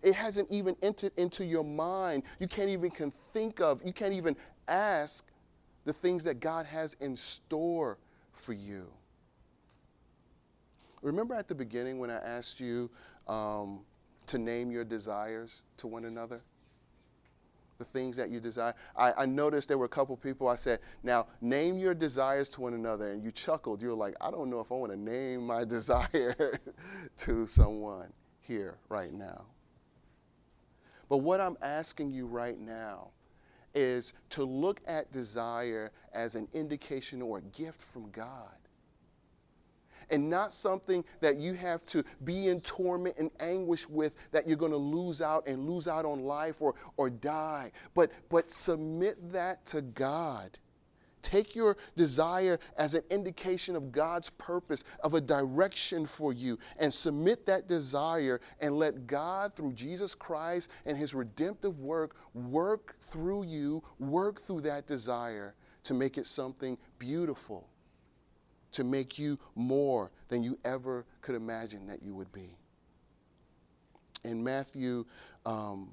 it 0.02 0.14
hasn't 0.14 0.50
even 0.50 0.76
entered 0.80 1.12
into 1.16 1.44
your 1.44 1.64
mind. 1.64 2.22
You 2.38 2.46
can't 2.46 2.70
even 2.70 2.90
can 2.90 3.12
think 3.32 3.60
of, 3.60 3.82
you 3.84 3.92
can't 3.92 4.14
even 4.14 4.36
ask 4.68 5.26
the 5.84 5.92
things 5.92 6.22
that 6.24 6.40
God 6.40 6.66
has 6.66 6.94
in 7.00 7.16
store 7.16 7.98
for 8.32 8.52
you. 8.52 8.86
Remember 11.02 11.34
at 11.34 11.48
the 11.48 11.54
beginning 11.54 11.98
when 11.98 12.10
I 12.10 12.18
asked 12.18 12.60
you 12.60 12.90
um, 13.26 13.80
to 14.26 14.38
name 14.38 14.70
your 14.70 14.84
desires 14.84 15.62
to 15.78 15.86
one 15.86 16.04
another? 16.04 16.42
The 17.78 17.84
things 17.86 18.18
that 18.18 18.28
you 18.28 18.40
desire. 18.40 18.74
I, 18.94 19.12
I 19.12 19.26
noticed 19.26 19.68
there 19.68 19.78
were 19.78 19.86
a 19.86 19.88
couple 19.88 20.14
people 20.14 20.48
I 20.48 20.56
said, 20.56 20.80
now 21.02 21.26
name 21.40 21.78
your 21.78 21.94
desires 21.94 22.50
to 22.50 22.60
one 22.60 22.74
another. 22.74 23.12
And 23.12 23.24
you 23.24 23.30
chuckled. 23.30 23.80
You 23.80 23.88
were 23.88 23.94
like, 23.94 24.14
I 24.20 24.30
don't 24.30 24.50
know 24.50 24.60
if 24.60 24.70
I 24.70 24.74
want 24.74 24.92
to 24.92 24.98
name 24.98 25.46
my 25.46 25.64
desire 25.76 26.60
to 27.18 27.46
someone 27.46 28.12
here 28.40 28.76
right 28.90 29.14
now. 29.14 29.46
But 31.08 31.18
what 31.18 31.40
I'm 31.40 31.56
asking 31.62 32.10
you 32.10 32.26
right 32.26 32.58
now 32.58 33.12
is 33.74 34.12
to 34.30 34.44
look 34.44 34.80
at 34.86 35.10
desire 35.10 35.90
as 36.12 36.34
an 36.34 36.48
indication 36.52 37.22
or 37.22 37.38
a 37.38 37.42
gift 37.42 37.80
from 37.80 38.10
God 38.10 38.59
and 40.10 40.28
not 40.28 40.52
something 40.52 41.04
that 41.20 41.38
you 41.38 41.54
have 41.54 41.84
to 41.86 42.04
be 42.24 42.48
in 42.48 42.60
torment 42.60 43.16
and 43.18 43.30
anguish 43.40 43.88
with 43.88 44.16
that 44.32 44.46
you're 44.46 44.56
going 44.56 44.72
to 44.72 44.76
lose 44.76 45.20
out 45.20 45.46
and 45.46 45.68
lose 45.68 45.88
out 45.88 46.04
on 46.04 46.20
life 46.20 46.60
or, 46.60 46.74
or 46.96 47.10
die. 47.10 47.70
But, 47.94 48.10
but 48.28 48.50
submit 48.50 49.32
that 49.32 49.64
to 49.66 49.82
God. 49.82 50.58
Take 51.22 51.54
your 51.54 51.76
desire 51.96 52.58
as 52.78 52.94
an 52.94 53.02
indication 53.10 53.76
of 53.76 53.92
God's 53.92 54.30
purpose, 54.30 54.84
of 55.02 55.14
a 55.14 55.20
direction 55.20 56.06
for 56.06 56.32
you, 56.32 56.58
and 56.78 56.92
submit 56.92 57.46
that 57.46 57.68
desire 57.68 58.40
and 58.60 58.78
let 58.78 59.06
God, 59.06 59.54
through 59.54 59.74
Jesus 59.74 60.14
Christ 60.14 60.70
and 60.86 60.96
his 60.96 61.14
redemptive 61.14 61.78
work, 61.78 62.16
work 62.34 62.96
through 63.00 63.44
you, 63.44 63.82
work 63.98 64.40
through 64.40 64.62
that 64.62 64.86
desire 64.86 65.54
to 65.84 65.94
make 65.94 66.18
it 66.18 66.26
something 66.26 66.78
beautiful 66.98 67.69
to 68.72 68.84
make 68.84 69.18
you 69.18 69.38
more 69.54 70.10
than 70.28 70.42
you 70.42 70.58
ever 70.64 71.04
could 71.20 71.34
imagine 71.34 71.86
that 71.86 72.02
you 72.02 72.14
would 72.14 72.32
be. 72.32 72.50
In 74.24 74.44
Matthew 74.44 75.06
um, 75.46 75.90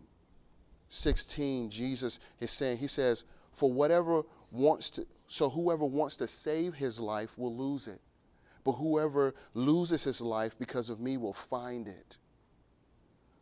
16, 0.89 1.69
Jesus 1.69 2.19
is 2.39 2.51
saying, 2.51 2.77
He 2.77 2.87
says, 2.87 3.23
For 3.53 3.71
whatever 3.71 4.23
wants 4.51 4.91
to, 4.91 5.05
so 5.27 5.49
whoever 5.49 5.85
wants 5.85 6.17
to 6.17 6.27
save 6.27 6.75
his 6.75 6.99
life 6.99 7.37
will 7.37 7.55
lose 7.55 7.87
it. 7.87 8.01
But 8.63 8.73
whoever 8.73 9.33
loses 9.53 10.03
his 10.03 10.19
life 10.19 10.57
because 10.59 10.89
of 10.89 10.99
me 10.99 11.17
will 11.17 11.33
find 11.33 11.87
it. 11.87 12.17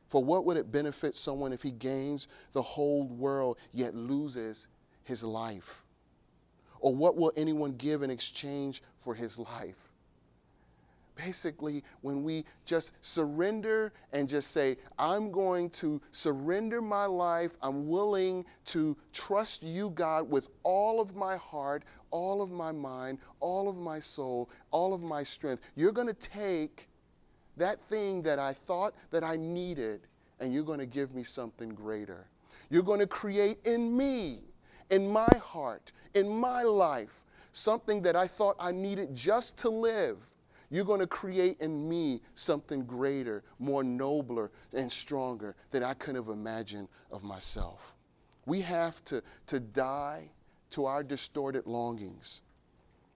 For 0.08 0.24
what 0.24 0.46
would 0.46 0.58
it 0.58 0.72
benefit 0.72 1.16
someone 1.16 1.52
if 1.52 1.64
he 1.64 1.72
gains 1.72 2.28
the 2.54 2.62
whole 2.62 3.08
world 3.08 3.58
yet 3.72 3.96
loses 3.96 4.68
his 5.04 5.24
life? 5.24 5.82
Or 6.86 6.94
what 6.94 7.18
will 7.18 7.34
anyone 7.36 7.72
give 7.78 8.04
in 8.04 8.12
exchange 8.12 8.84
for 9.00 9.16
his 9.16 9.40
life? 9.40 9.90
Basically, 11.16 11.84
when 12.02 12.24
we 12.24 12.46
just 12.64 12.92
surrender 13.02 13.92
and 14.14 14.30
just 14.30 14.52
say, 14.52 14.78
I'm 15.00 15.32
going 15.32 15.72
to 15.72 16.00
surrender 16.12 16.84
my 16.84 17.06
life, 17.06 17.58
I'm 17.64 17.88
willing 17.88 18.46
to 18.66 18.96
trust 19.14 19.64
you, 19.64 19.90
God, 19.90 20.30
with 20.30 20.48
all 20.62 21.02
of 21.02 21.16
my 21.16 21.38
heart, 21.38 21.82
all 22.12 22.44
of 22.44 22.52
my 22.52 22.72
mind, 22.72 23.18
all 23.40 23.68
of 23.68 23.78
my 23.78 23.98
soul, 24.00 24.52
all 24.70 24.94
of 24.94 25.02
my 25.02 25.24
strength, 25.24 25.64
you're 25.76 25.92
going 25.92 26.06
to 26.06 26.14
take 26.14 26.88
that 27.58 27.82
thing 27.90 28.22
that 28.22 28.38
I 28.38 28.54
thought 28.54 28.94
that 29.10 29.24
I 29.24 29.38
needed 29.38 30.02
and 30.40 30.54
you're 30.54 30.62
going 30.62 30.78
to 30.78 30.86
give 30.86 31.16
me 31.16 31.24
something 31.24 31.70
greater. 31.70 32.28
You're 32.70 32.84
going 32.84 33.00
to 33.00 33.08
create 33.08 33.58
in 33.66 33.98
me 33.98 34.42
in 34.90 35.08
my 35.08 35.34
heart, 35.42 35.92
in 36.14 36.30
my 36.30 36.64
life, 36.64 37.24
something 37.52 38.02
that 38.04 38.16
I 38.16 38.28
thought 38.28 38.56
I 38.60 38.72
needed 38.72 39.16
just 39.16 39.58
to 39.60 39.70
live, 39.70 40.20
you're 40.70 40.86
going 40.86 41.00
to 41.00 41.08
create 41.08 41.62
in 41.62 41.88
me 41.88 42.22
something 42.34 42.86
greater, 42.86 43.44
more 43.60 43.84
nobler, 43.84 44.52
and 44.74 44.92
stronger 44.92 45.56
than 45.72 45.84
I 45.84 45.94
could 45.94 46.16
have 46.16 46.28
imagined 46.28 46.88
of 47.12 47.24
myself. 47.24 47.94
We 48.46 48.62
have 48.62 49.04
to, 49.06 49.22
to 49.48 49.60
die 49.60 50.30
to 50.72 50.86
our 50.86 51.04
distorted 51.04 51.66
longings 51.66 52.42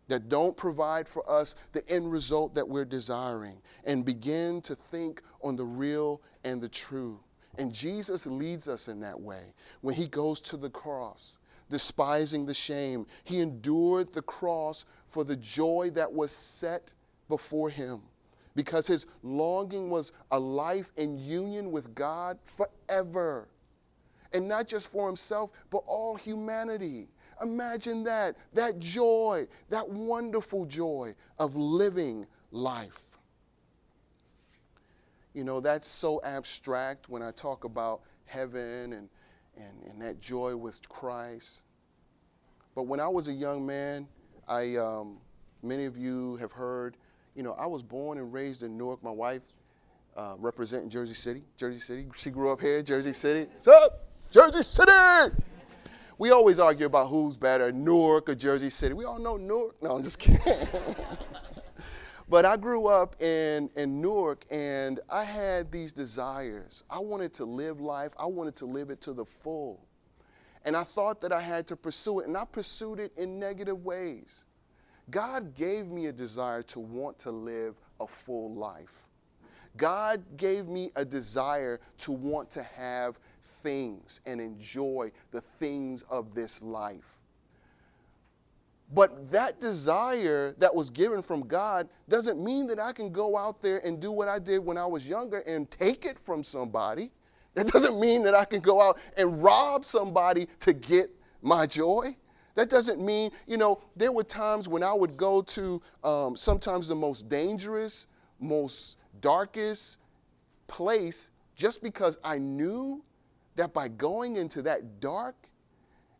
that 0.08 0.30
don't 0.30 0.58
provide 0.58 1.08
for 1.08 1.30
us 1.30 1.56
the 1.72 1.88
end 1.90 2.12
result 2.12 2.56
that 2.56 2.68
we're 2.68 2.86
desiring 2.86 3.58
and 3.86 4.06
begin 4.06 4.62
to 4.62 4.76
think 4.76 5.22
on 5.44 5.56
the 5.56 5.66
real 5.66 6.22
and 6.44 6.62
the 6.62 6.70
true. 6.70 7.20
And 7.58 7.74
Jesus 7.74 8.26
leads 8.26 8.68
us 8.68 8.88
in 8.88 9.02
that 9.02 9.20
way 9.20 9.54
when 9.82 9.96
he 9.96 10.08
goes 10.08 10.40
to 10.42 10.58
the 10.58 10.70
cross 10.70 11.38
despising 11.70 12.46
the 12.46 12.54
shame. 12.54 13.06
He 13.24 13.40
endured 13.40 14.14
the 14.14 14.22
cross 14.22 14.86
for 15.08 15.24
the 15.24 15.36
joy 15.36 15.92
that 15.94 16.12
was 16.12 16.32
set 16.32 16.94
before 17.28 17.70
him 17.70 18.02
because 18.56 18.88
his 18.88 19.06
longing 19.24 19.90
was 19.90 20.12
a 20.32 20.40
life 20.40 20.92
in 20.98 21.18
union 21.18 21.72
with 21.72 21.94
God 21.96 22.38
forever. 22.44 23.48
And 24.34 24.48
not 24.48 24.68
just 24.68 24.92
for 24.92 25.08
himself, 25.08 25.52
but 25.70 25.84
all 25.88 26.16
humanity. 26.16 27.08
Imagine 27.42 28.04
that, 28.04 28.36
that 28.54 28.80
joy, 28.80 29.48
that 29.70 29.88
wonderful 29.90 30.66
joy 30.66 31.16
of 31.38 31.56
living 31.56 32.28
life. 32.52 33.00
You 35.34 35.44
know, 35.44 35.60
that's 35.60 35.88
so 35.88 36.20
abstract 36.24 37.08
when 37.08 37.22
I 37.22 37.32
talk 37.32 37.64
about 37.64 38.02
heaven 38.26 38.94
and 38.94 39.10
and, 39.60 39.92
and 39.92 40.02
that 40.02 40.20
joy 40.20 40.56
with 40.56 40.88
Christ. 40.90 41.64
But 42.76 42.84
when 42.84 43.00
I 43.00 43.08
was 43.08 43.28
a 43.28 43.34
young 43.34 43.66
man, 43.66 44.08
I, 44.48 44.76
um, 44.78 45.18
many 45.62 45.86
of 45.86 45.98
you 45.98 46.38
have 46.38 46.52
heard, 46.52 46.98
you 47.36 47.44
know, 47.44 47.54
I 47.54 47.68
was 47.68 47.84
born 47.84 48.18
and 48.18 48.34
raised 48.34 48.64
in 48.64 48.78
Newark. 48.78 49.04
My 49.04 49.12
wife 49.12 49.42
uh, 50.16 50.36
representing 50.40 50.90
Jersey 50.90 51.14
City. 51.14 51.44
Jersey 51.58 51.80
City. 51.80 52.06
She 52.16 52.30
grew 52.30 52.52
up 52.52 52.62
here, 52.62 52.82
Jersey 52.82 53.14
City. 53.14 53.50
What's 53.54 53.68
up? 53.68 54.06
Jersey 54.32 54.64
City! 54.64 55.36
We 56.18 56.32
always 56.32 56.60
argue 56.60 56.86
about 56.86 57.08
who's 57.08 57.38
better, 57.38 57.72
Newark 57.72 58.28
or 58.28 58.36
Jersey 58.36 58.70
City. 58.70 58.94
We 58.94 59.06
all 59.06 59.20
know 59.20 59.38
Newark. 59.38 59.82
No, 59.82 59.92
I'm 59.92 60.04
just 60.04 60.20
kidding. 60.20 60.42
But 62.30 62.46
I 62.46 62.58
grew 62.58 62.86
up 62.86 63.20
in, 63.20 63.72
in 63.76 64.02
Newark 64.02 64.46
and 64.52 65.00
I 65.10 65.24
had 65.24 65.72
these 65.72 65.92
desires. 65.92 66.84
I 66.88 67.00
wanted 67.00 67.34
to 67.36 67.46
live 67.46 67.82
life, 67.82 68.14
I 68.20 68.28
wanted 68.28 68.56
to 68.58 68.66
live 68.66 68.92
it 68.92 69.02
to 69.02 69.14
the 69.14 69.26
full. 69.26 69.84
And 70.64 70.76
I 70.78 70.84
thought 70.84 71.22
that 71.22 71.32
I 71.32 71.42
had 71.42 71.68
to 71.70 71.76
pursue 71.76 72.20
it, 72.20 72.28
and 72.28 72.38
I 72.38 72.46
pursued 72.46 73.00
it 73.00 73.14
in 73.18 73.40
negative 73.40 73.84
ways. 73.84 74.46
God 75.10 75.56
gave 75.56 75.88
me 75.88 76.08
a 76.08 76.12
desire 76.12 76.62
to 76.64 76.80
want 76.80 77.18
to 77.20 77.32
live 77.32 77.76
a 78.00 78.06
full 78.06 78.54
life. 78.54 79.08
God 79.78 80.22
gave 80.38 80.68
me 80.68 80.92
a 80.96 81.06
desire 81.06 81.80
to 82.00 82.12
want 82.12 82.52
to 82.52 82.62
have 82.62 83.18
things 83.64 84.22
and 84.26 84.40
enjoy 84.40 85.12
the 85.32 85.42
things 85.42 86.04
of 86.04 86.36
this 86.36 86.62
life. 86.62 87.19
But 88.92 89.32
that 89.32 89.62
desire 89.62 90.56
that 90.58 90.74
was 90.74 90.90
given 90.90 91.22
from 91.22 91.42
God 91.42 91.90
doesn't 92.08 92.44
mean 92.44 92.66
that 92.68 92.80
I 92.80 92.92
can 92.92 93.12
go 93.12 93.38
out 93.38 93.62
there 93.62 93.80
and 93.86 94.00
do 94.00 94.12
what 94.12 94.28
I 94.28 94.40
did 94.40 94.60
when 94.60 94.78
I 94.78 94.86
was 94.86 95.08
younger 95.08 95.40
and 95.40 95.70
take 95.70 96.06
it 96.06 96.18
from 96.18 96.44
somebody. 96.44 97.12
That 97.54 97.68
doesn't 97.68 98.00
mean 98.00 98.24
that 98.24 98.34
I 98.34 98.46
can 98.46 98.62
go 98.62 98.82
out 98.82 98.98
and 99.18 99.44
rob 99.44 99.86
somebody 99.86 100.48
to 100.62 100.74
get 100.74 101.12
my 101.42 101.68
joy. 101.68 102.16
That 102.56 102.70
doesn't 102.70 103.00
mean, 103.00 103.32
you 103.48 103.58
know, 103.58 103.82
there 103.96 104.12
were 104.12 104.24
times 104.24 104.68
when 104.68 104.84
I 104.84 104.94
would 104.94 105.18
go 105.18 105.42
to 105.44 105.82
um, 106.04 106.36
sometimes 106.36 106.88
the 106.88 106.96
most 106.96 107.30
dangerous, 107.30 108.08
most 108.40 108.98
darkest 109.22 109.98
place 110.68 111.32
just 111.56 111.84
because 111.84 112.18
I 112.24 112.38
knew 112.38 113.04
that 113.56 113.74
by 113.74 113.88
going 113.88 114.38
into 114.38 114.62
that 114.64 115.00
dark 115.00 115.36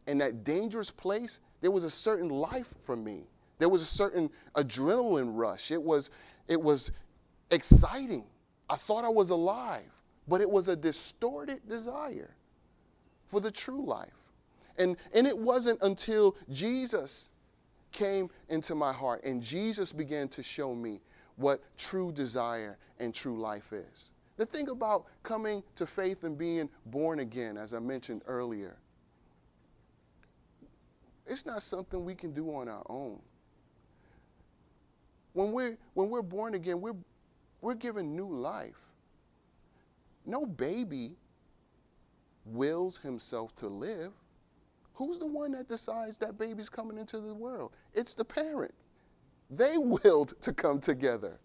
and 0.08 0.22
that 0.22 0.44
dangerous 0.44 0.92
place, 0.92 1.40
there 1.62 1.72
was 1.72 1.84
a 1.84 1.90
certain 1.90 2.30
life 2.30 2.74
for 2.84 2.96
me. 2.96 3.24
There 3.58 3.70
was 3.70 3.82
a 3.82 3.86
certain 3.86 4.30
adrenaline 4.56 5.38
rush. 5.38 5.72
It 5.72 5.82
was, 5.82 6.12
it 6.48 6.62
was 6.62 6.92
exciting. 7.52 8.24
I 8.70 8.76
thought 8.76 9.04
I 9.04 9.10
was 9.10 9.30
alive, 9.30 9.92
but 10.28 10.42
it 10.42 10.50
was 10.50 10.68
a 10.68 10.76
distorted 10.76 11.68
desire 11.68 12.36
for 13.28 13.40
the 13.42 13.52
true 13.52 13.86
life. 13.86 14.10
And, 14.78 14.96
and 15.14 15.28
it 15.28 15.38
wasn't 15.38 15.82
until 15.82 16.38
Jesus 16.50 17.30
came 17.92 18.30
into 18.48 18.76
my 18.76 18.94
heart 18.94 19.24
and 19.24 19.42
Jesus 19.42 19.92
began 19.92 20.30
to 20.30 20.44
show 20.44 20.74
me 20.74 21.02
what 21.36 21.62
true 21.78 22.12
desire 22.12 22.78
and 23.00 23.14
true 23.14 23.40
life 23.40 23.74
is. 23.74 24.12
The 24.38 24.46
thing 24.46 24.70
about 24.70 25.06
coming 25.24 25.64
to 25.76 25.86
faith 25.86 26.24
and 26.24 26.38
being 26.38 26.70
born 26.86 27.20
again, 27.20 27.58
as 27.58 27.74
I 27.74 27.80
mentioned 27.80 28.22
earlier, 28.26 28.78
it's 31.30 31.46
not 31.46 31.62
something 31.62 32.04
we 32.04 32.16
can 32.16 32.34
do 32.34 32.54
on 32.54 32.68
our 32.68 32.84
own. 32.90 33.20
When 35.34 35.52
we're, 35.52 35.78
when 35.94 36.10
we're 36.10 36.24
born 36.24 36.56
again, 36.56 36.82
we're, 36.82 36.96
we're 37.62 37.76
given 37.76 38.16
new 38.16 38.28
life. 38.28 38.82
No 40.26 40.46
baby 40.46 41.12
wills 42.46 42.98
himself 42.98 43.56
to 43.58 43.68
live. 43.68 44.12
Who's 44.96 45.20
the 45.20 45.28
one 45.28 45.52
that 45.54 45.68
decides 45.68 46.18
that 46.18 46.38
baby's 46.38 46.70
coming 46.70 46.98
into 46.98 47.20
the 47.20 47.34
world? 47.34 47.72
It's 47.94 48.14
the 48.14 48.26
parent. 48.26 48.74
They 49.50 49.78
willed 49.78 50.34
to 50.42 50.52
come 50.52 50.80
together. 50.80 51.40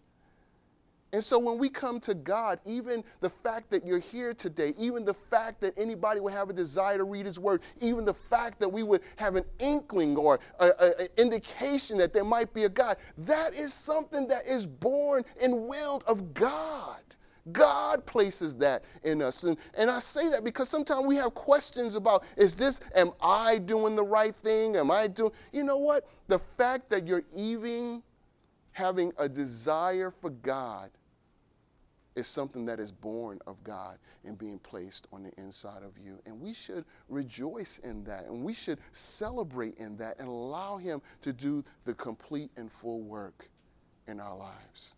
And 1.15 1.23
so 1.23 1.39
when 1.39 1.57
we 1.57 1.69
come 1.69 2.01
to 2.01 2.13
God, 2.13 2.59
even 2.65 3.01
the 3.21 3.29
fact 3.29 3.69
that 3.69 3.85
you're 3.85 3.99
here 3.99 4.33
today, 4.33 4.73
even 4.77 5.05
the 5.05 5.13
fact 5.13 5.61
that 5.61 5.73
anybody 5.77 6.19
would 6.19 6.33
have 6.33 6.49
a 6.49 6.53
desire 6.53 6.97
to 6.97 7.05
read 7.05 7.25
His 7.25 7.39
Word, 7.39 7.61
even 7.79 8.03
the 8.03 8.13
fact 8.13 8.59
that 8.59 8.67
we 8.67 8.83
would 8.83 8.99
have 9.15 9.37
an 9.37 9.45
inkling 9.59 10.17
or 10.17 10.41
an 10.59 11.07
indication 11.15 11.97
that 11.99 12.11
there 12.11 12.25
might 12.25 12.53
be 12.53 12.65
a 12.65 12.69
God, 12.69 12.97
that 13.19 13.53
is 13.53 13.73
something 13.73 14.27
that 14.27 14.45
is 14.45 14.67
born 14.67 15.23
and 15.41 15.69
willed 15.69 16.03
of 16.05 16.33
God. 16.33 16.99
God 17.53 18.05
places 18.05 18.53
that 18.57 18.83
in 19.05 19.21
us. 19.21 19.45
And, 19.45 19.57
and 19.77 19.89
I 19.89 19.99
say 19.99 20.29
that 20.31 20.43
because 20.43 20.67
sometimes 20.67 21.05
we 21.05 21.15
have 21.15 21.33
questions 21.33 21.95
about 21.95 22.25
is 22.35 22.55
this, 22.55 22.81
am 22.93 23.11
I 23.21 23.59
doing 23.59 23.95
the 23.95 24.03
right 24.03 24.35
thing? 24.35 24.75
Am 24.75 24.91
I 24.91 25.07
doing, 25.07 25.31
you 25.53 25.63
know 25.63 25.77
what? 25.77 26.09
The 26.27 26.39
fact 26.39 26.89
that 26.89 27.07
you're 27.07 27.23
even 27.33 28.03
having 28.73 29.13
a 29.17 29.29
desire 29.29 30.11
for 30.11 30.29
God 30.29 30.91
is 32.15 32.27
something 32.27 32.65
that 32.65 32.79
is 32.79 32.91
born 32.91 33.39
of 33.45 33.61
God 33.63 33.97
and 34.23 34.37
being 34.37 34.59
placed 34.59 35.07
on 35.11 35.23
the 35.23 35.31
inside 35.37 35.83
of 35.83 35.97
you. 35.97 36.19
And 36.25 36.39
we 36.39 36.53
should 36.53 36.85
rejoice 37.09 37.79
in 37.79 38.03
that 38.05 38.25
and 38.25 38.43
we 38.43 38.53
should 38.53 38.79
celebrate 38.91 39.77
in 39.77 39.97
that 39.97 40.17
and 40.19 40.27
allow 40.27 40.77
Him 40.77 41.01
to 41.21 41.33
do 41.33 41.63
the 41.83 41.93
complete 41.93 42.51
and 42.55 42.71
full 42.71 43.01
work 43.01 43.49
in 44.07 44.19
our 44.19 44.35
lives. 44.37 44.95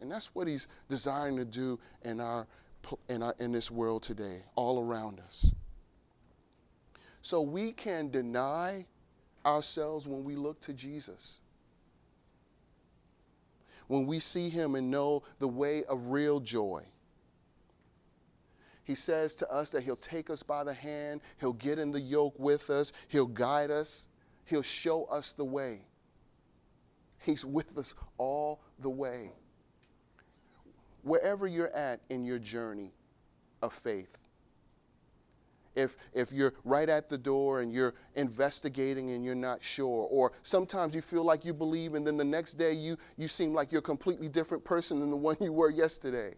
And 0.00 0.10
that's 0.10 0.34
what 0.34 0.48
He's 0.48 0.68
desiring 0.88 1.36
to 1.36 1.44
do 1.44 1.78
in, 2.02 2.20
our, 2.20 2.46
in, 3.08 3.22
our, 3.22 3.34
in 3.38 3.52
this 3.52 3.70
world 3.70 4.02
today, 4.02 4.42
all 4.54 4.82
around 4.82 5.20
us. 5.20 5.52
So 7.22 7.40
we 7.40 7.72
can 7.72 8.10
deny 8.10 8.84
ourselves 9.46 10.06
when 10.06 10.24
we 10.24 10.36
look 10.36 10.60
to 10.62 10.74
Jesus 10.74 11.40
when 13.88 14.06
we 14.06 14.18
see 14.18 14.48
him 14.48 14.74
and 14.74 14.90
know 14.90 15.22
the 15.38 15.48
way 15.48 15.84
of 15.84 16.10
real 16.10 16.40
joy. 16.40 16.82
He 18.84 18.94
says 18.94 19.34
to 19.36 19.50
us 19.50 19.70
that 19.70 19.82
he'll 19.84 19.96
take 19.96 20.28
us 20.28 20.42
by 20.42 20.64
the 20.64 20.74
hand, 20.74 21.20
he'll 21.38 21.52
get 21.52 21.78
in 21.78 21.92
the 21.92 22.00
yoke 22.00 22.34
with 22.38 22.68
us, 22.68 22.92
he'll 23.08 23.26
guide 23.26 23.70
us, 23.70 24.08
he'll 24.44 24.62
show 24.62 25.04
us 25.04 25.32
the 25.32 25.44
way. 25.44 25.82
He's 27.20 27.44
with 27.44 27.78
us 27.78 27.94
all 28.18 28.60
the 28.80 28.90
way. 28.90 29.30
Wherever 31.02 31.46
you're 31.46 31.74
at 31.74 32.00
in 32.10 32.24
your 32.24 32.38
journey 32.38 32.92
of 33.62 33.72
faith, 33.72 34.18
if, 35.74 35.96
if 36.12 36.32
you're 36.32 36.54
right 36.64 36.88
at 36.88 37.08
the 37.08 37.18
door 37.18 37.60
and 37.60 37.72
you're 37.72 37.94
investigating 38.14 39.10
and 39.10 39.24
you're 39.24 39.34
not 39.34 39.62
sure, 39.62 40.06
or 40.10 40.32
sometimes 40.42 40.94
you 40.94 41.00
feel 41.02 41.24
like 41.24 41.44
you 41.44 41.54
believe 41.54 41.94
and 41.94 42.06
then 42.06 42.16
the 42.16 42.24
next 42.24 42.54
day 42.54 42.72
you, 42.72 42.96
you 43.16 43.28
seem 43.28 43.52
like 43.52 43.72
you're 43.72 43.80
a 43.80 43.82
completely 43.82 44.28
different 44.28 44.64
person 44.64 45.00
than 45.00 45.10
the 45.10 45.16
one 45.16 45.36
you 45.40 45.52
were 45.52 45.70
yesterday. 45.70 46.34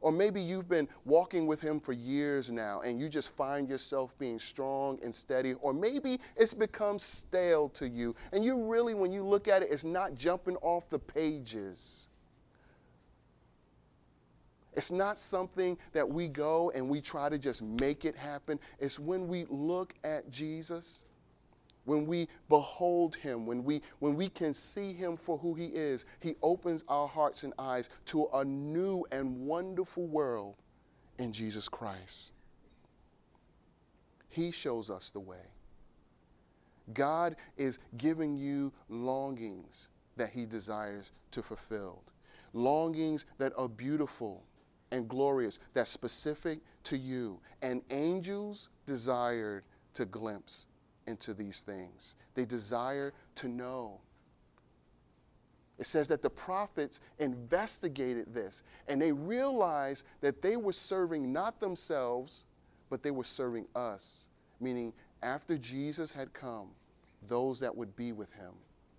Or 0.00 0.12
maybe 0.12 0.40
you've 0.40 0.68
been 0.68 0.88
walking 1.04 1.46
with 1.46 1.60
Him 1.60 1.80
for 1.80 1.92
years 1.92 2.50
now 2.50 2.80
and 2.82 3.00
you 3.00 3.08
just 3.08 3.36
find 3.36 3.68
yourself 3.68 4.16
being 4.18 4.38
strong 4.38 4.98
and 5.02 5.14
steady. 5.14 5.54
Or 5.54 5.72
maybe 5.72 6.20
it's 6.36 6.54
become 6.54 6.98
stale 6.98 7.68
to 7.70 7.88
you 7.88 8.14
and 8.32 8.44
you 8.44 8.70
really, 8.70 8.94
when 8.94 9.10
you 9.10 9.22
look 9.22 9.48
at 9.48 9.62
it, 9.62 9.68
it's 9.70 9.84
not 9.84 10.14
jumping 10.14 10.56
off 10.56 10.88
the 10.90 10.98
pages. 10.98 12.08
It's 14.76 14.90
not 14.90 15.16
something 15.16 15.78
that 15.94 16.06
we 16.06 16.28
go 16.28 16.70
and 16.74 16.88
we 16.88 17.00
try 17.00 17.30
to 17.30 17.38
just 17.38 17.62
make 17.62 18.04
it 18.04 18.14
happen. 18.14 18.60
It's 18.78 18.98
when 18.98 19.26
we 19.26 19.46
look 19.48 19.94
at 20.04 20.30
Jesus, 20.30 21.06
when 21.86 22.06
we 22.06 22.28
behold 22.50 23.16
him, 23.16 23.46
when 23.46 23.64
we, 23.64 23.80
when 24.00 24.16
we 24.16 24.28
can 24.28 24.52
see 24.52 24.92
him 24.92 25.16
for 25.16 25.38
who 25.38 25.54
he 25.54 25.66
is, 25.68 26.04
he 26.20 26.34
opens 26.42 26.84
our 26.88 27.08
hearts 27.08 27.42
and 27.42 27.54
eyes 27.58 27.88
to 28.06 28.28
a 28.34 28.44
new 28.44 29.06
and 29.12 29.46
wonderful 29.46 30.06
world 30.06 30.56
in 31.18 31.32
Jesus 31.32 31.70
Christ. 31.70 32.32
He 34.28 34.50
shows 34.50 34.90
us 34.90 35.10
the 35.10 35.20
way. 35.20 35.46
God 36.92 37.36
is 37.56 37.78
giving 37.96 38.36
you 38.36 38.74
longings 38.90 39.88
that 40.18 40.28
he 40.28 40.44
desires 40.44 41.12
to 41.30 41.42
fulfill, 41.42 42.02
longings 42.52 43.24
that 43.38 43.54
are 43.56 43.68
beautiful 43.68 44.44
and 44.90 45.08
glorious 45.08 45.58
that's 45.74 45.90
specific 45.90 46.60
to 46.84 46.96
you. 46.96 47.40
And 47.62 47.82
angels 47.90 48.70
desired 48.86 49.64
to 49.94 50.04
glimpse 50.04 50.66
into 51.06 51.34
these 51.34 51.60
things, 51.60 52.16
they 52.34 52.44
desire 52.44 53.12
to 53.36 53.48
know. 53.48 54.00
It 55.78 55.86
says 55.86 56.08
that 56.08 56.22
the 56.22 56.30
prophets 56.30 57.00
investigated 57.18 58.32
this 58.32 58.62
and 58.88 59.00
they 59.00 59.12
realized 59.12 60.04
that 60.22 60.40
they 60.40 60.56
were 60.56 60.72
serving 60.72 61.32
not 61.32 61.60
themselves, 61.60 62.46
but 62.88 63.02
they 63.02 63.10
were 63.10 63.24
serving 63.24 63.66
us, 63.74 64.30
meaning 64.58 64.92
after 65.22 65.58
Jesus 65.58 66.12
had 66.12 66.32
come, 66.32 66.70
those 67.28 67.60
that 67.60 67.74
would 67.74 67.94
be 67.94 68.12
with 68.12 68.32
him 68.32 68.52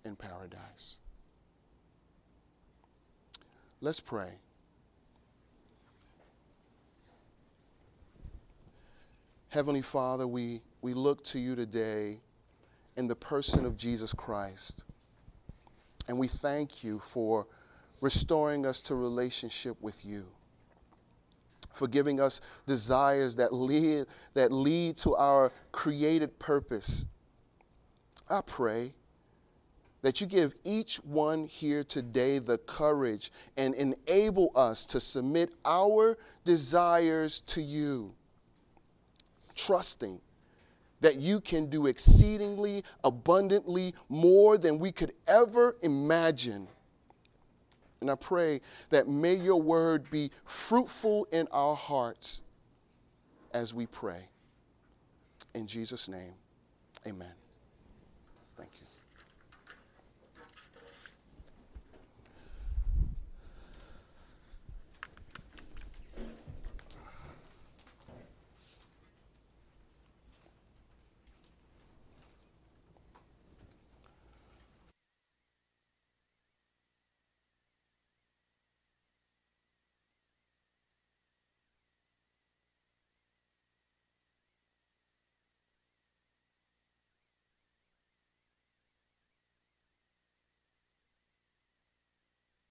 in 0.04 0.14
paradise. 0.14 0.98
Let's 3.80 4.00
pray. 4.00 4.34
Heavenly 9.50 9.80
Father, 9.80 10.26
we, 10.26 10.60
we 10.82 10.92
look 10.92 11.24
to 11.24 11.38
you 11.38 11.56
today 11.56 12.20
in 12.98 13.08
the 13.08 13.16
person 13.16 13.64
of 13.64 13.78
Jesus 13.78 14.12
Christ. 14.12 14.84
And 16.06 16.18
we 16.18 16.28
thank 16.28 16.84
you 16.84 16.98
for 16.98 17.46
restoring 18.02 18.66
us 18.66 18.82
to 18.82 18.94
relationship 18.94 19.80
with 19.80 20.04
you, 20.04 20.26
for 21.72 21.88
giving 21.88 22.20
us 22.20 22.42
desires 22.66 23.36
that 23.36 23.54
lead, 23.54 24.04
that 24.34 24.52
lead 24.52 24.98
to 24.98 25.16
our 25.16 25.50
created 25.72 26.38
purpose. 26.38 27.06
I 28.28 28.42
pray 28.42 28.92
that 30.02 30.20
you 30.20 30.26
give 30.26 30.54
each 30.62 30.96
one 30.96 31.46
here 31.46 31.82
today 31.82 32.38
the 32.38 32.58
courage 32.58 33.32
and 33.56 33.74
enable 33.74 34.52
us 34.54 34.84
to 34.86 35.00
submit 35.00 35.50
our 35.64 36.18
desires 36.44 37.40
to 37.46 37.62
you 37.62 38.14
trusting 39.58 40.20
that 41.00 41.20
you 41.20 41.40
can 41.40 41.68
do 41.68 41.86
exceedingly 41.86 42.84
abundantly 43.04 43.94
more 44.08 44.58
than 44.58 44.78
we 44.78 44.92
could 44.92 45.12
ever 45.28 45.76
imagine 45.82 46.68
And 48.00 48.10
I 48.10 48.14
pray 48.14 48.60
that 48.90 49.08
may 49.08 49.34
your 49.34 49.60
word 49.60 50.10
be 50.10 50.30
fruitful 50.44 51.26
in 51.32 51.48
our 51.50 51.74
hearts 51.74 52.42
as 53.52 53.74
we 53.74 53.86
pray. 53.86 54.28
In 55.54 55.66
Jesus' 55.66 56.08
name, 56.08 56.34
amen. 57.06 57.32